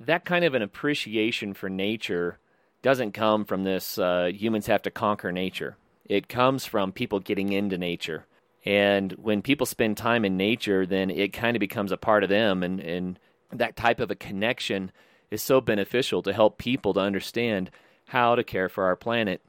[0.00, 2.38] That kind of an appreciation for nature
[2.82, 5.76] doesn't come from this uh, humans have to conquer nature.
[6.04, 8.26] It comes from people getting into nature.
[8.66, 12.30] And when people spend time in nature, then it kind of becomes a part of
[12.30, 12.62] them.
[12.62, 13.18] And, and
[13.52, 14.90] that type of a connection
[15.30, 17.70] is so beneficial to help people to understand
[18.06, 19.40] how to care for our planet.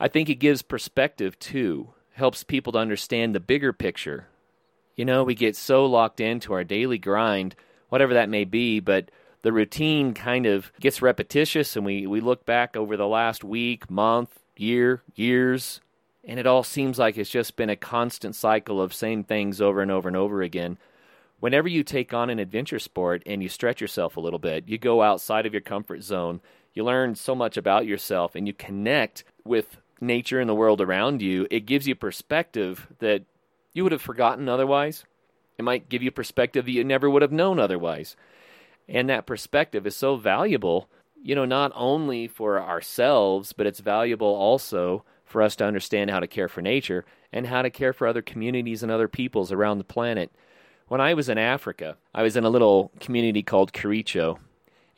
[0.00, 4.28] I think it gives perspective too, helps people to understand the bigger picture.
[4.96, 7.54] You know, we get so locked into our daily grind,
[7.88, 9.10] whatever that may be, but
[9.42, 13.88] the routine kind of gets repetitious and we, we look back over the last week,
[13.90, 15.80] month, year, years,
[16.24, 19.80] and it all seems like it's just been a constant cycle of same things over
[19.80, 20.78] and over and over again.
[21.40, 24.76] Whenever you take on an adventure sport and you stretch yourself a little bit, you
[24.76, 26.40] go outside of your comfort zone,
[26.78, 31.20] you learn so much about yourself and you connect with nature and the world around
[31.20, 33.24] you, it gives you perspective that
[33.74, 35.04] you would have forgotten otherwise.
[35.58, 38.16] It might give you perspective that you never would have known otherwise.
[38.88, 40.88] And that perspective is so valuable,
[41.20, 46.20] you know, not only for ourselves, but it's valuable also for us to understand how
[46.20, 49.78] to care for nature and how to care for other communities and other peoples around
[49.78, 50.30] the planet.
[50.86, 54.38] When I was in Africa, I was in a little community called Kericho,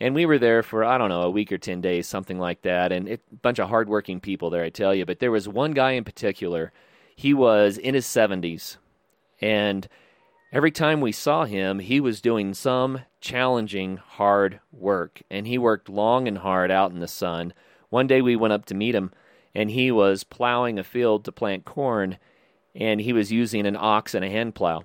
[0.00, 2.62] and we were there for I don't know a week or ten days, something like
[2.62, 5.04] that, and a bunch of hardworking people there, I tell you.
[5.04, 6.72] But there was one guy in particular.
[7.14, 8.78] He was in his seventies,
[9.40, 9.86] and
[10.52, 15.88] every time we saw him, he was doing some challenging, hard work, and he worked
[15.88, 17.52] long and hard out in the sun.
[17.90, 19.12] One day we went up to meet him,
[19.54, 22.16] and he was plowing a field to plant corn,
[22.74, 24.84] and he was using an ox and a hand plow.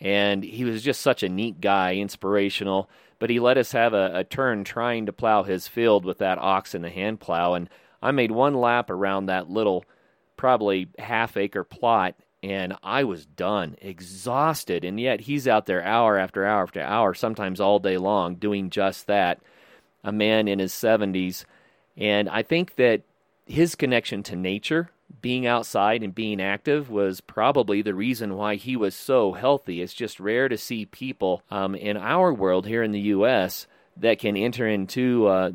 [0.00, 2.88] And he was just such a neat guy, inspirational
[3.20, 6.38] but he let us have a, a turn trying to plow his field with that
[6.38, 7.54] ox and the hand plow.
[7.54, 7.68] And
[8.02, 9.84] I made one lap around that little,
[10.36, 14.84] probably half acre plot, and I was done, exhausted.
[14.84, 18.70] And yet he's out there hour after hour after hour, sometimes all day long, doing
[18.70, 19.40] just that.
[20.02, 21.44] A man in his 70s.
[21.94, 23.02] And I think that
[23.44, 28.76] his connection to nature being outside and being active was probably the reason why he
[28.76, 29.82] was so healthy.
[29.82, 33.66] It's just rare to see people um, in our world here in the U.S.
[33.96, 35.52] that can enter into uh,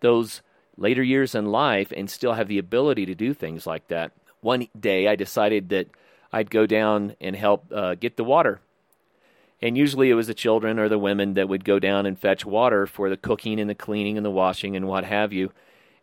[0.00, 0.42] those
[0.76, 4.12] later years in life and still have the ability to do things like that.
[4.40, 5.88] One day I decided that
[6.32, 8.60] I'd go down and help uh, get the water.
[9.60, 12.44] And usually it was the children or the women that would go down and fetch
[12.44, 15.52] water for the cooking and the cleaning and the washing and what have you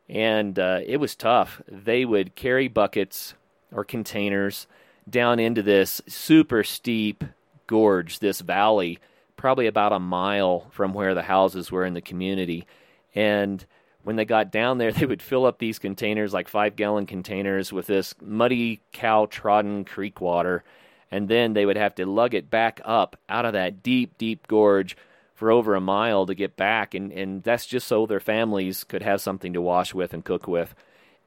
[0.09, 1.61] and uh, it was tough.
[1.67, 3.35] They would carry buckets
[3.71, 4.67] or containers
[5.07, 7.23] down into this super steep
[7.67, 8.99] gorge, this valley,
[9.37, 12.65] probably about a mile from where the houses were in the community.
[13.13, 13.63] And
[14.03, 17.71] when they got down there, they would fill up these containers, like five gallon containers,
[17.71, 20.63] with this muddy, cow trodden creek water.
[21.11, 24.47] And then they would have to lug it back up out of that deep, deep
[24.47, 24.95] gorge
[25.39, 29.01] for over a mile to get back, and, and that's just so their families could
[29.01, 30.75] have something to wash with and cook with.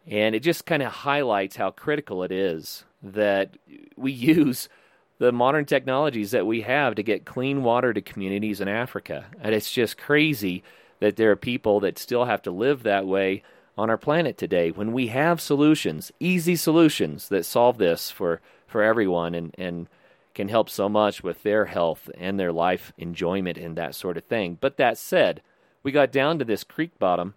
[0.06, 3.56] And it just kind of highlights how critical it is that
[3.96, 4.68] we use
[5.16, 9.24] the modern technologies that we have to get clean water to communities in Africa.
[9.40, 10.62] And it's just crazy
[11.00, 13.42] that there are people that still have to live that way
[13.78, 18.82] on our planet today when we have solutions, easy solutions that solve this for, for
[18.82, 19.34] everyone.
[19.34, 19.88] And, and
[20.34, 24.24] can help so much with their health and their life enjoyment and that sort of
[24.24, 24.58] thing.
[24.60, 25.42] But that said,
[25.82, 27.34] we got down to this creek bottom,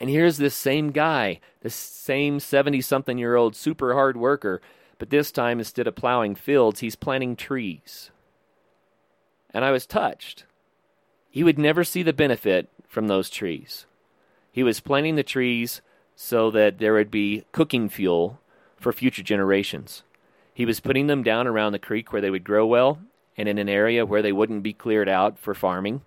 [0.00, 4.60] and here's this same guy, this same 70 something year old super hard worker,
[4.98, 8.10] but this time instead of plowing fields, he's planting trees.
[9.54, 10.44] And I was touched.
[11.30, 13.86] He would never see the benefit from those trees.
[14.50, 15.80] He was planting the trees
[16.16, 18.40] so that there would be cooking fuel
[18.76, 20.02] for future generations.
[20.58, 22.98] He was putting them down around the creek where they would grow well
[23.36, 26.02] and in an area where they wouldn't be cleared out for farming.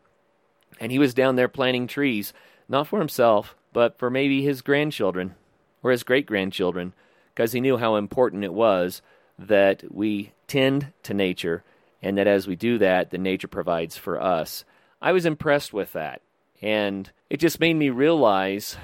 [0.78, 2.34] And he was down there planting trees,
[2.68, 5.36] not for himself, but for maybe his grandchildren
[5.82, 6.92] or his great grandchildren,
[7.34, 9.02] because he knew how important it was
[9.40, 11.64] that we tend to nature
[12.02, 14.66] and that as we do that, the nature provides for us.
[15.02, 16.22] I was impressed with that.
[16.62, 18.76] And it just made me realize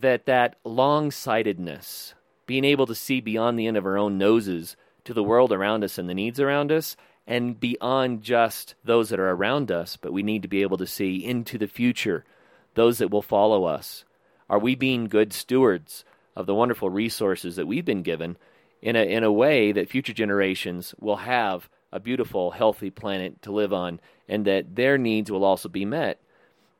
[0.00, 2.14] that that long-sightedness,
[2.46, 5.84] being able to see beyond the end of our own noses to the world around
[5.84, 6.96] us and the needs around us,
[7.26, 10.86] and beyond just those that are around us, but we need to be able to
[10.86, 12.24] see into the future,
[12.74, 14.04] those that will follow us.
[14.48, 16.04] Are we being good stewards
[16.36, 18.36] of the wonderful resources that we've been given
[18.82, 23.52] in a, in a way that future generations will have a beautiful, healthy planet to
[23.52, 26.20] live on and that their needs will also be met?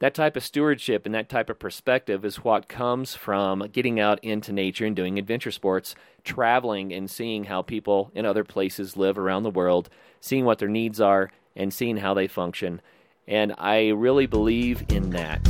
[0.04, 4.22] That type of stewardship and that type of perspective is what comes from getting out
[4.22, 9.16] into nature and doing adventure sports, traveling and seeing how people in other places live
[9.16, 9.88] around the world,
[10.20, 12.82] seeing what their needs are, and seeing how they function.
[13.26, 15.40] And I really believe in that.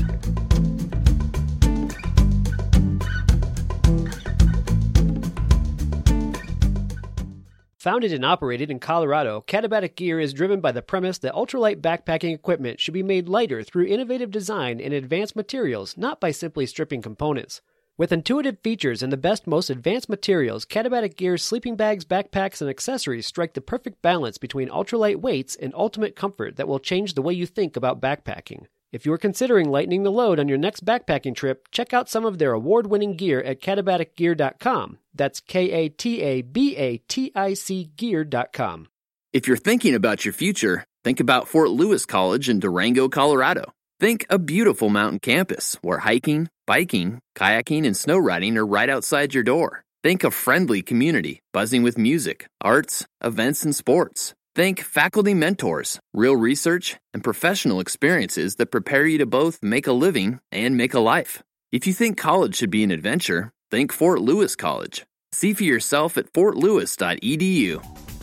[7.85, 12.35] Founded and operated in Colorado, Katabatic Gear is driven by the premise that ultralight backpacking
[12.35, 17.03] equipment should be made lighter through innovative design and advanced materials, not by simply stripping
[17.03, 17.61] components.
[17.99, 22.71] With intuitive features and the best, most advanced materials, Katabatic Gear's sleeping bags, backpacks, and
[22.71, 27.21] accessories strike the perfect balance between ultralight weights and ultimate comfort that will change the
[27.21, 28.65] way you think about backpacking.
[28.95, 32.39] If you're considering lightening the load on your next backpacking trip, check out some of
[32.39, 34.99] their award winning gear at katabaticgear.com.
[35.13, 38.87] That's K A T A B A T I C gear.com.
[39.33, 43.73] If you're thinking about your future, think about Fort Lewis College in Durango, Colorado.
[43.99, 49.35] Think a beautiful mountain campus where hiking, biking, kayaking, and snow riding are right outside
[49.35, 49.83] your door.
[50.05, 54.35] Think a friendly community buzzing with music, arts, events, and sports.
[54.55, 59.93] Think faculty mentors, real research, and professional experiences that prepare you to both make a
[59.93, 61.43] living and make a life.
[61.73, 65.05] If you think college should be an adventure, think Fort Lewis College.
[65.33, 68.14] See for yourself at fortlewis.edu.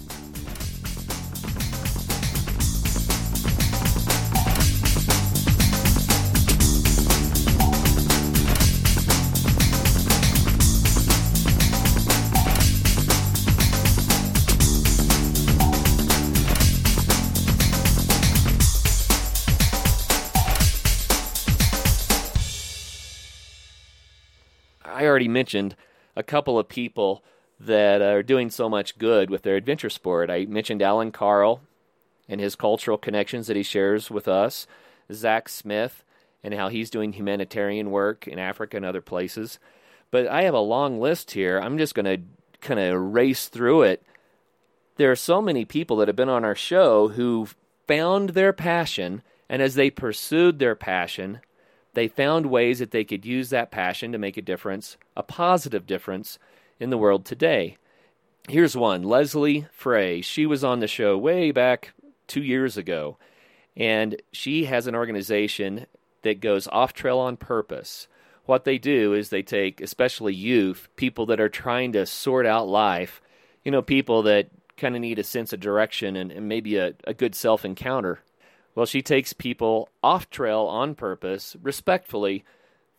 [25.02, 25.76] I already mentioned
[26.16, 27.24] a couple of people
[27.60, 30.30] that are doing so much good with their adventure sport.
[30.30, 31.62] I mentioned Allan Karl
[32.30, 34.68] and his cultural connections that he shares with us,
[35.12, 36.04] Zach Smith,
[36.44, 39.58] and how he's doing humanitarian work in Africa and other places.
[40.12, 41.60] But I have a long list here.
[41.60, 42.22] I'm just going to
[42.60, 44.04] kind of race through it.
[44.98, 47.48] There are so many people that have been on our show who
[47.88, 51.40] found their passion, and as they pursued their passion,
[51.94, 55.86] they found ways that they could use that passion to make a difference, a positive
[55.86, 56.40] difference
[56.80, 57.78] in the world today.
[58.48, 60.22] Here's one Leslie Frey.
[60.22, 61.94] She was on the show way back
[62.28, 63.18] two years ago,
[63.76, 65.86] and she has an organization
[66.24, 68.08] that goes off trail on purpose.
[68.46, 72.68] What they do is they take, especially youth, people that are trying to sort out
[72.68, 73.22] life,
[73.64, 76.94] you know, people that kind of need a sense of direction and, and maybe a,
[77.06, 78.22] a good self encounter
[78.76, 82.44] well, she takes people off trail on purpose, respectfully,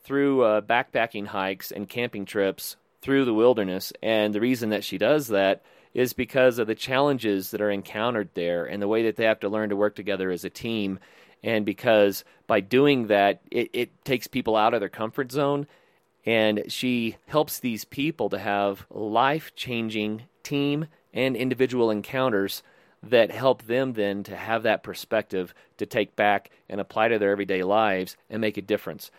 [0.05, 3.93] through uh, backpacking hikes and camping trips through the wilderness.
[4.03, 5.63] And the reason that she does that
[5.95, 9.41] is because of the challenges that are encountered there and the way that they have
[9.41, 10.99] to learn to work together as a team.
[11.43, 15.67] And because by doing that, it, it takes people out of their comfort zone.
[16.25, 22.63] And she helps these people to have life changing team and individual encounters
[23.03, 27.31] that help them then to have that perspective to take back and apply to their
[27.31, 29.11] everyday lives and make a difference.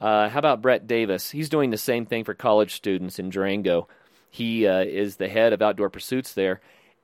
[0.00, 1.30] Uh, how about Brett Davis?
[1.30, 3.88] He's doing the same thing for college students in Durango.
[4.30, 6.60] He uh, is the head of outdoor pursuits there,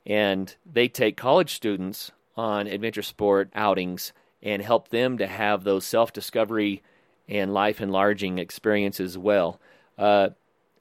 [0.06, 4.12] and they take college students on adventure sport outings
[4.42, 6.82] and help them to have those self discovery
[7.28, 9.60] and life enlarging experiences as well.
[9.98, 10.30] Uh,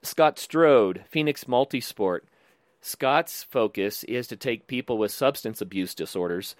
[0.02, 2.20] Scott Strode, Phoenix Multisport
[2.80, 6.54] Scott's focus is to take people with substance abuse disorders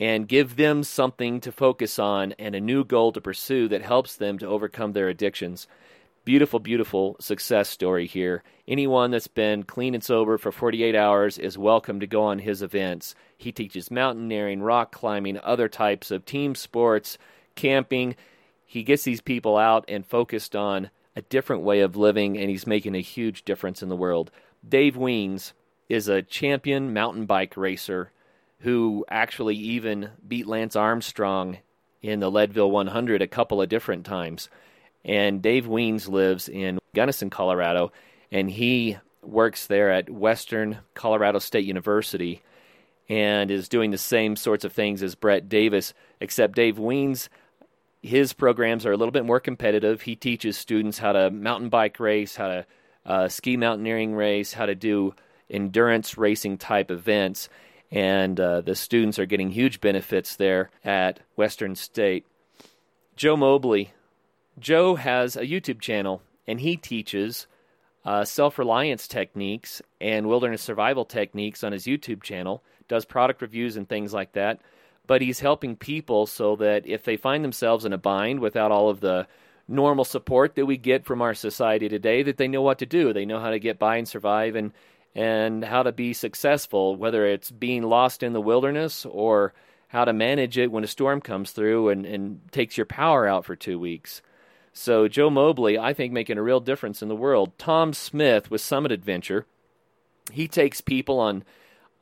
[0.00, 4.16] and give them something to focus on and a new goal to pursue that helps
[4.16, 5.68] them to overcome their addictions.
[6.24, 8.42] Beautiful, beautiful success story here.
[8.66, 12.62] Anyone that's been clean and sober for 48 hours is welcome to go on his
[12.62, 13.14] events.
[13.38, 17.16] He teaches mountaineering, rock climbing, other types of team sports,
[17.54, 18.16] camping.
[18.66, 22.66] He gets these people out and focused on a different way of living, and he's
[22.66, 24.30] making a huge difference in the world.
[24.66, 25.52] Dave Wiens
[25.90, 28.12] is a champion mountain bike racer
[28.60, 31.58] who actually even beat Lance Armstrong
[32.00, 34.48] in the Leadville 100 a couple of different times.
[35.04, 37.90] And Dave Wiens lives in Gunnison, Colorado,
[38.30, 42.42] and he works there at Western Colorado State University
[43.08, 47.28] and is doing the same sorts of things as Brett Davis, except Dave Wiens,
[48.00, 50.02] his programs are a little bit more competitive.
[50.02, 52.66] He teaches students how to mountain bike race, how to
[53.04, 55.14] uh, ski mountaineering race, how to do
[55.50, 57.48] endurance racing type events
[57.90, 62.26] and uh, the students are getting huge benefits there at Western State.
[63.16, 63.92] Joe Mobley.
[64.58, 67.46] Joe has a YouTube channel, and he teaches
[68.04, 73.76] uh, self reliance techniques and wilderness survival techniques on his YouTube channel, does product reviews
[73.76, 74.60] and things like that.
[75.06, 78.88] But he's helping people so that if they find themselves in a bind without all
[78.88, 79.26] of the
[79.66, 83.12] normal support that we get from our society today, that they know what to do.
[83.12, 84.72] They know how to get by and survive and
[85.14, 89.52] and how to be successful, whether it's being lost in the wilderness or
[89.88, 93.44] how to manage it when a storm comes through and, and takes your power out
[93.44, 94.22] for two weeks.
[94.72, 97.52] So Joe Mobley, I think, making a real difference in the world.
[97.58, 99.46] Tom Smith with Summit Adventure,
[100.32, 101.44] he takes people on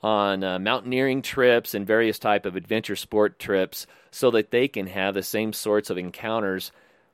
[0.01, 4.87] on uh, mountaineering trips and various type of adventure sport trips so that they can
[4.87, 6.71] have the same sorts of encounters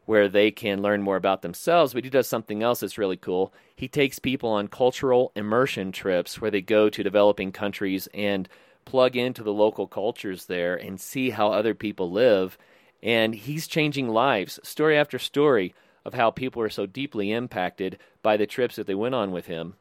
[0.06, 3.52] where they can learn more about themselves, but he does something else that's really cool.
[3.74, 8.48] He takes people on cultural immersion trips where they go to developing countries and
[8.84, 12.58] plug into the local cultures there and see how other people live.
[13.02, 15.74] And he's changing lives, story after story,
[16.04, 19.46] of how people are so deeply impacted by the trips that they went on with
[19.46, 19.74] him.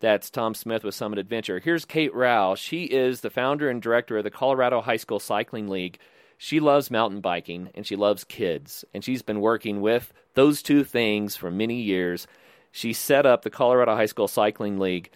[0.00, 1.58] That's Tom Smith with Summit Adventure.
[1.58, 2.54] Here's Kate Rau.
[2.54, 5.98] She is the founder and director of the Colorado High School Cycling League
[6.38, 8.84] she loves mountain biking and she loves kids.
[8.92, 12.26] And she's been working with those two things for many years.
[12.72, 15.10] She set up the Colorado High School Cycling League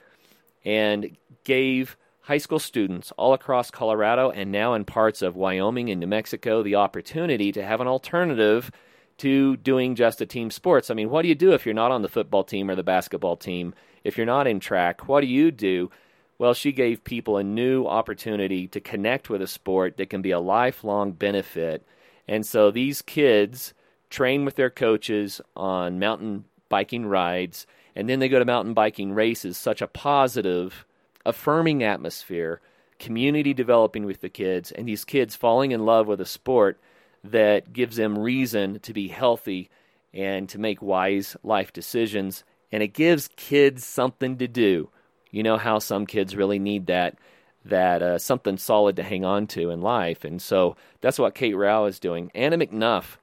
[0.64, 6.00] and gave high school students all across Colorado and now in parts of Wyoming and
[6.00, 8.70] New Mexico the opportunity to have an alternative
[9.18, 10.90] to doing just a team sports.
[10.90, 12.82] I mean, what do you do if you're not on the football team or the
[12.82, 13.74] basketball team?
[14.04, 15.90] If you're not in track, what do you do?
[16.40, 20.30] Well, she gave people a new opportunity to connect with a sport that can be
[20.30, 21.84] a lifelong benefit.
[22.26, 23.74] And so these kids
[24.08, 29.12] train with their coaches on mountain biking rides, and then they go to mountain biking
[29.12, 30.86] races, such a positive,
[31.26, 32.62] affirming atmosphere,
[32.98, 36.80] community developing with the kids, and these kids falling in love with a sport
[37.22, 39.68] that gives them reason to be healthy
[40.14, 42.44] and to make wise life decisions.
[42.72, 44.88] And it gives kids something to do
[45.30, 47.16] you know how some kids really need that
[47.66, 51.54] that uh, something solid to hang on to in life, and so that's what Kate
[51.54, 52.30] Rau is doing.
[52.34, 53.16] Anna McNuff,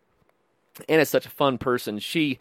[0.87, 1.99] Anna's such a fun person.
[1.99, 2.39] She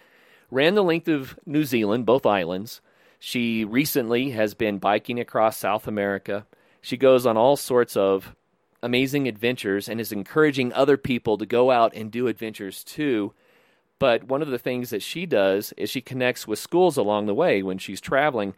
[0.50, 2.80] ran the length of New Zealand, both islands.
[3.18, 6.46] She recently has been biking across South America.
[6.82, 8.34] She goes on all sorts of
[8.82, 13.32] amazing adventures and is encouraging other people to go out and do adventures too.
[13.98, 17.34] But one of the things that she does is she connects with schools along the
[17.34, 18.54] way when she's traveling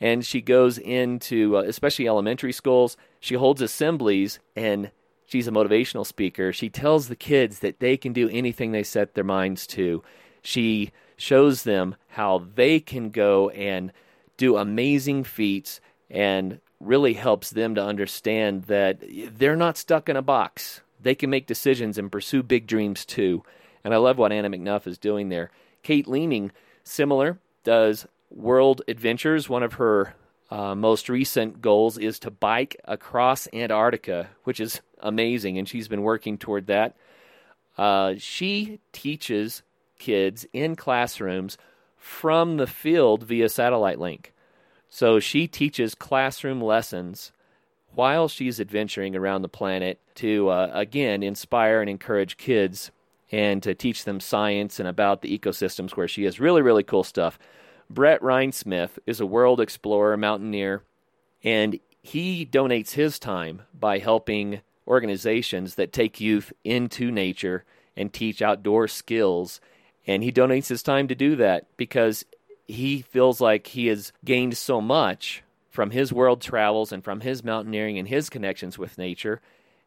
[0.00, 4.90] and she goes into uh, especially elementary schools she holds assemblies and
[5.26, 6.52] she's a motivational speaker.
[6.52, 10.02] She tells the kids that they can do anything they set their minds to.
[10.42, 13.92] She shows them how they can go and
[14.36, 15.80] do amazing feats
[16.10, 19.02] and really helps them to understand that
[19.36, 20.80] they're not stuck in a box.
[21.00, 23.42] They can make decisions and pursue big dreams too.
[23.84, 25.50] And i love what anna mcnuff is doing there.
[25.82, 26.52] Kate leeming
[26.84, 29.48] similar does world adventures.
[29.48, 30.14] One of her
[30.50, 36.02] uh, most recent goals is to bike across Antarctica, which is amazing, and she's been
[36.02, 36.96] working toward that.
[37.76, 39.62] Uh, she teaches
[39.98, 41.58] kids in classrooms
[41.96, 44.32] from the field via satellite link.
[44.88, 47.32] So she teaches classroom lessons
[47.94, 52.90] while she's adventuring around the planet to, uh, again, inspire and encourage kids
[53.30, 56.40] and to teach them science and about the ecosystems where she is.
[56.40, 57.38] Really, really cool stuff.
[57.90, 60.82] Brett Rhinesmith is a world explorer, mountaineer,
[61.42, 67.64] and he donates his time by helping organizations that take youth into nature
[67.96, 69.60] and teach outdoor skills.
[70.06, 72.24] And he donates his time to do that because
[72.66, 77.44] he feels like he has gained so much from his world travels and from his
[77.44, 79.40] mountaineering and his connections with nature.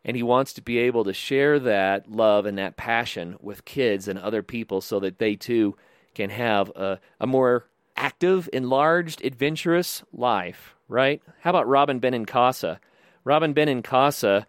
[0.04, 4.08] and he wants to be able to share that love and that passion with kids
[4.08, 5.76] and other people so that they too
[6.16, 7.66] can have a, a more
[7.96, 11.22] active, enlarged, adventurous life, right?
[11.42, 12.80] How about Robyn Benincasa?
[13.24, 14.46] Robyn Benincasa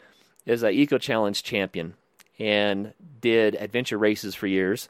[0.47, 1.95] is an Eco Challenge champion
[2.39, 4.89] and did adventure races for years.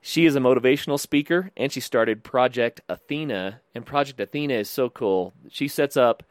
[0.00, 3.60] She is a motivational speaker and she started Project Athena.
[3.74, 5.32] And Project Athena is so cool.
[5.50, 6.22] She sets up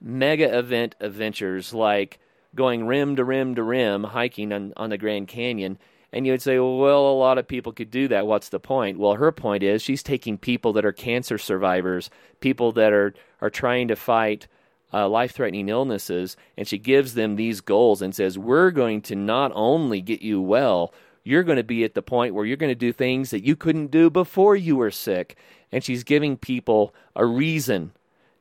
[0.00, 2.18] mega event adventures like
[2.54, 5.78] going rim to rim to rim hiking on, on the Grand Canyon.
[6.14, 8.28] And you would say, well, a lot of people could do that.
[8.28, 8.98] What's the point?
[8.98, 12.08] Well, her point is she's taking people that are cancer survivors,
[12.38, 14.46] people that are, are trying to fight
[14.92, 19.16] uh, life threatening illnesses, and she gives them these goals and says, We're going to
[19.16, 20.94] not only get you well,
[21.24, 23.56] you're going to be at the point where you're going to do things that you
[23.56, 25.36] couldn't do before you were sick.
[25.72, 27.90] And she's giving people a reason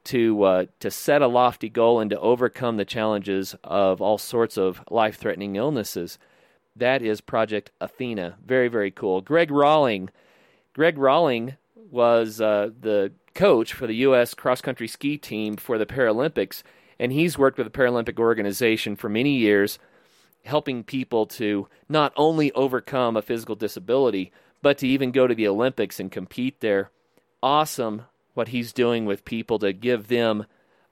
[0.04, 4.60] to uh, to set a lofty goal and to overcome the challenges of all sorts
[4.60, 6.20] of life threatening illnesses.
[6.76, 8.38] That is Project Athena.
[8.46, 9.22] Very very cool.
[9.22, 10.10] Greg Rawling.
[10.74, 14.34] Greg Rawling was uh, the coach for the U.S.
[14.34, 16.64] cross country ski team for the Paralympics,
[17.00, 19.78] and he's worked with the Paralympic organization for many years,
[20.46, 25.48] helping people to not only overcome a physical disability, but to even go to the
[25.48, 26.90] Olympics and compete there.
[27.42, 28.04] Awesome
[28.34, 30.46] what he's doing with people to give them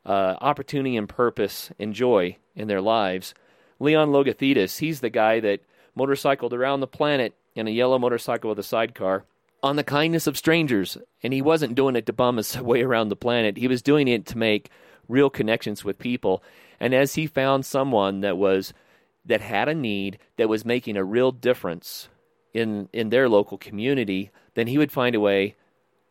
[0.05, 3.33] uh, opportunity and purpose and joy in their lives.
[3.79, 5.61] Leon Logothetis, he's the guy that
[5.95, 9.25] motorcycled around the planet in a yellow motorcycle with a sidecar
[9.63, 10.97] on the kindness of strangers.
[11.21, 14.07] And he wasn't doing it to bum his way around the planet, he was doing
[14.07, 14.69] it to make
[15.07, 16.43] real connections with people.
[16.79, 18.73] And as he found someone that was
[19.25, 22.09] that had a need that was making a real difference
[22.53, 25.55] in in their local community, then he would find a way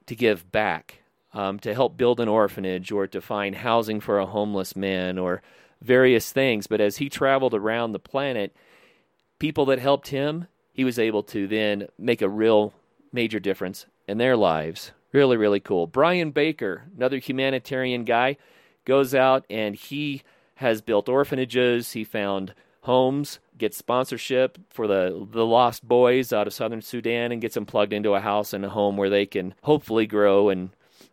[0.07, 1.03] to give back,
[1.35, 5.43] um, to help build an orphanage or to find housing for a homeless man or
[5.83, 6.67] various things.
[6.67, 8.55] But as he traveled around the planet,
[9.41, 12.73] people that helped him, he was able to then make a real
[13.13, 14.93] major difference in their lives.
[15.13, 15.89] Really, really cool.
[15.89, 18.37] Brian Baker, another humanitarian guy,
[18.85, 20.23] goes out and he
[20.57, 21.93] has built orphanages.
[21.93, 27.41] He found homes, gets sponsorship for the the lost boys out of southern Sudan, and
[27.41, 30.71] gets them plugged into a house and a home where they can hopefully grow and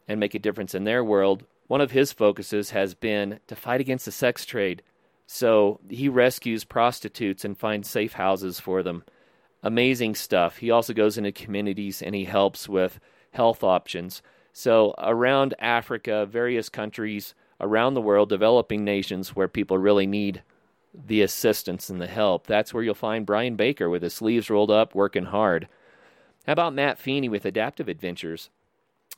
[0.08, 1.44] and make a difference in their world.
[1.68, 4.84] One of his focuses has been to fight against the sex trade.
[5.28, 9.04] So he rescues prostitutes and finds safe houses for them
[9.64, 10.58] amazing stuff.
[10.58, 13.00] He also goes into communities and he helps with
[13.32, 14.22] health options.
[14.54, 20.42] So, around Africa, various countries around the world, developing nations where people really need
[20.94, 24.72] the assistance and the help, that's where you'll find Brian Baker with his sleeves rolled
[24.72, 25.68] up, working hard.
[26.48, 28.50] How about Matt Feeney with Adaptive Adventures?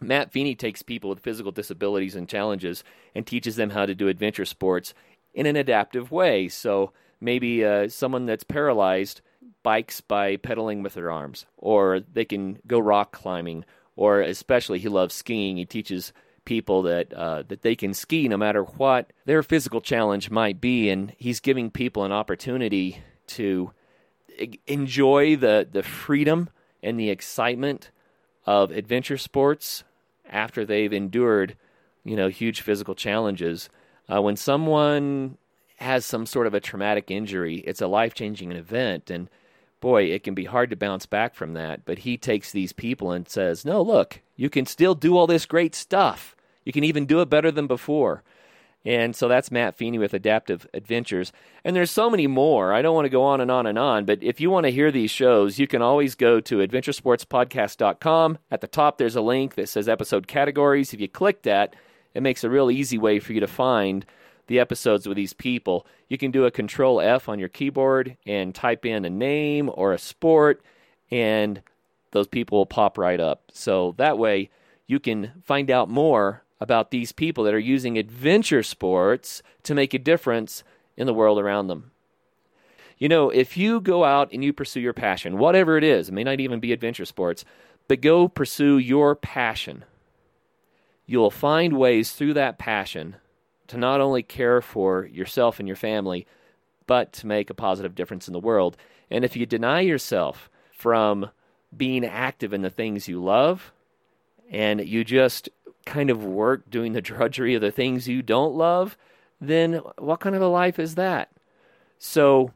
[0.01, 2.83] Matt Feeney takes people with physical disabilities and challenges
[3.13, 4.93] and teaches them how to do adventure sports
[5.33, 6.47] in an adaptive way.
[6.47, 9.21] So maybe uh, someone that's paralyzed
[9.63, 13.65] bikes by pedaling with their arms, or they can go rock climbing,
[13.95, 15.57] or especially he loves skiing.
[15.57, 16.13] He teaches
[16.45, 20.89] people that uh, that they can ski no matter what their physical challenge might be,
[20.89, 23.71] and he's giving people an opportunity to
[24.65, 26.49] enjoy the the freedom
[26.81, 27.91] and the excitement
[28.45, 29.83] of adventure sports
[30.29, 31.55] after they've endured,
[32.03, 33.69] you know, huge physical challenges.
[34.11, 35.37] Uh, when someone
[35.77, 39.29] has some sort of a traumatic injury, it's a life changing event, and
[39.79, 41.85] boy, it can be hard to bounce back from that.
[41.85, 45.45] But he takes these people and says, no, look, you can still do all this
[45.45, 46.35] great stuff.
[46.65, 48.23] You can even do it better than before.
[48.85, 51.33] And so that's Matt Feeney with Adaptive Adventures.
[51.65, 52.73] And there's so many more.
[52.73, 54.71] I don't want to go on and on and on, but if you want to
[54.71, 58.37] hear these shows, you can always go to adventuresportspodcast.com.
[58.49, 60.93] At the top, there's a link that says episode categories.
[60.93, 61.75] If you click that,
[62.13, 64.05] it makes a real easy way for you to find
[64.47, 68.53] the episodes with these people, you can do a control F on your keyboard and
[68.53, 70.61] type in a name or a sport,
[71.11, 71.61] and
[72.11, 73.43] those people will pop right up.
[73.53, 74.49] So that way
[74.87, 79.93] you can find out more about these people that are using adventure sports to make
[79.93, 80.63] a difference
[80.97, 81.91] in the world around them.
[82.97, 86.13] You know, if you go out and you pursue your passion, whatever it is, it
[86.13, 87.45] may not even be adventure sports,
[87.87, 89.85] but go pursue your passion,
[91.09, 93.15] you'll find ways through that passion
[93.65, 96.27] to not only care for yourself and your family,
[96.85, 98.77] but to make a positive difference in the world.
[99.09, 101.31] And if you deny yourself from
[101.75, 103.71] being active in the things you love,
[104.51, 105.49] and you just
[105.83, 108.95] kind of work doing the drudgery of the things you don't love,
[109.41, 111.31] then what kind of a life is that?
[111.97, 112.53] So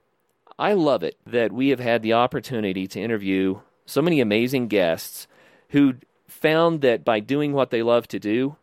[0.59, 5.27] I love it that we have had the opportunity to interview so many amazing guests
[5.69, 5.95] who
[6.33, 8.55] found that by doing what they love to do,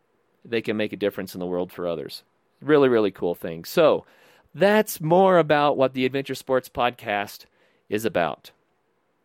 [0.45, 2.23] they can make a difference in the world for others.
[2.61, 3.65] Really, really cool thing.
[3.65, 4.05] So,
[4.53, 7.45] That's more about what the Adventure Sports Podcast
[7.87, 8.51] is about.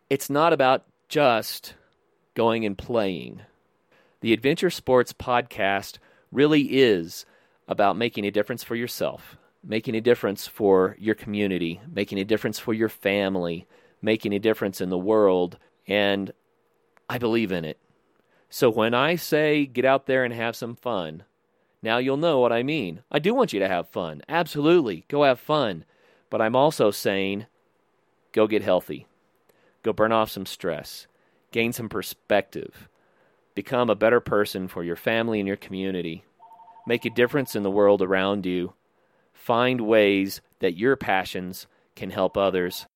[0.09, 1.75] It's not about just
[2.35, 3.43] going and playing.
[4.21, 5.99] The Adventure Sports Podcast
[6.31, 7.27] really is
[7.67, 12.61] about making a difference for yourself, making a difference for your community, making a difference
[12.61, 13.67] for your family,
[14.01, 16.33] making a difference in the world, and
[17.09, 17.79] I believe in it.
[18.57, 21.25] So when I say get out there and have some fun,
[21.83, 23.03] now you'll know what I mean.
[23.13, 24.23] I do want you to have fun.
[24.31, 25.05] Absolutely.
[25.09, 25.85] Go have fun.
[26.31, 27.45] But I'm also saying
[28.33, 29.07] go get healthy.
[29.83, 31.07] Go burn off some stress.
[31.53, 32.89] Gain some perspective.
[33.55, 36.25] Become a better person for your family and your community.
[36.87, 38.73] Make a difference in the world around you.
[39.35, 42.87] Find ways that your passions can help others.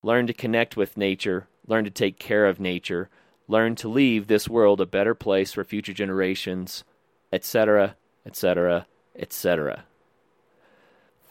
[0.00, 1.48] Learn to connect with nature.
[1.66, 3.10] Learn to take care of nature.
[3.48, 6.84] Learn to leave this world a better place for future generations,
[7.32, 8.86] etc etc.,
[9.16, 9.84] etc.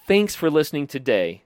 [0.08, 1.44] Thanks for listening today,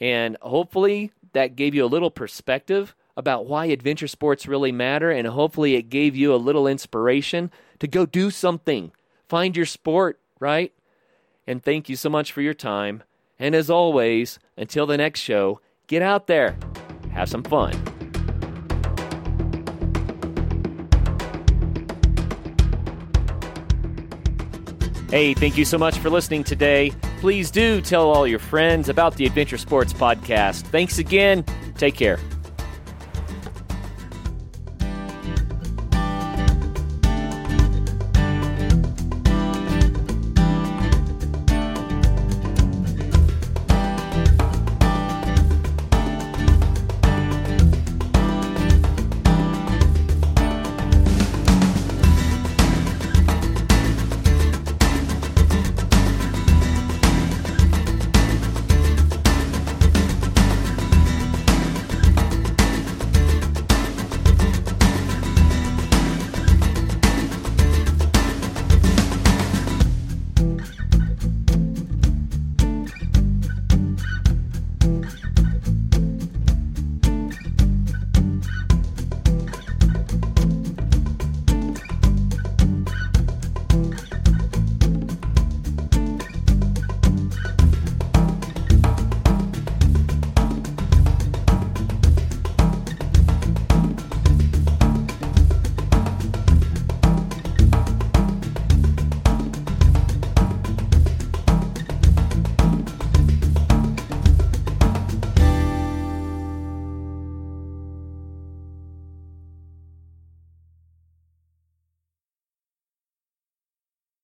[0.00, 5.26] and hopefully that gave you a little perspective about why adventure sports really matter, and
[5.26, 7.50] hopefully it gave you a little inspiration
[7.80, 8.92] to go do something.
[9.28, 10.72] Find your sport, right?
[11.46, 13.02] And thank you so much for your time.
[13.38, 16.56] And as always, until the next show, get out there,
[17.12, 17.87] have some fun.
[25.08, 26.92] Hey, thank you so much for listening today.
[27.20, 30.62] Please do tell all your friends about the Adventure Sports Podcast.
[30.64, 31.44] Thanks again.
[31.76, 32.18] Take care.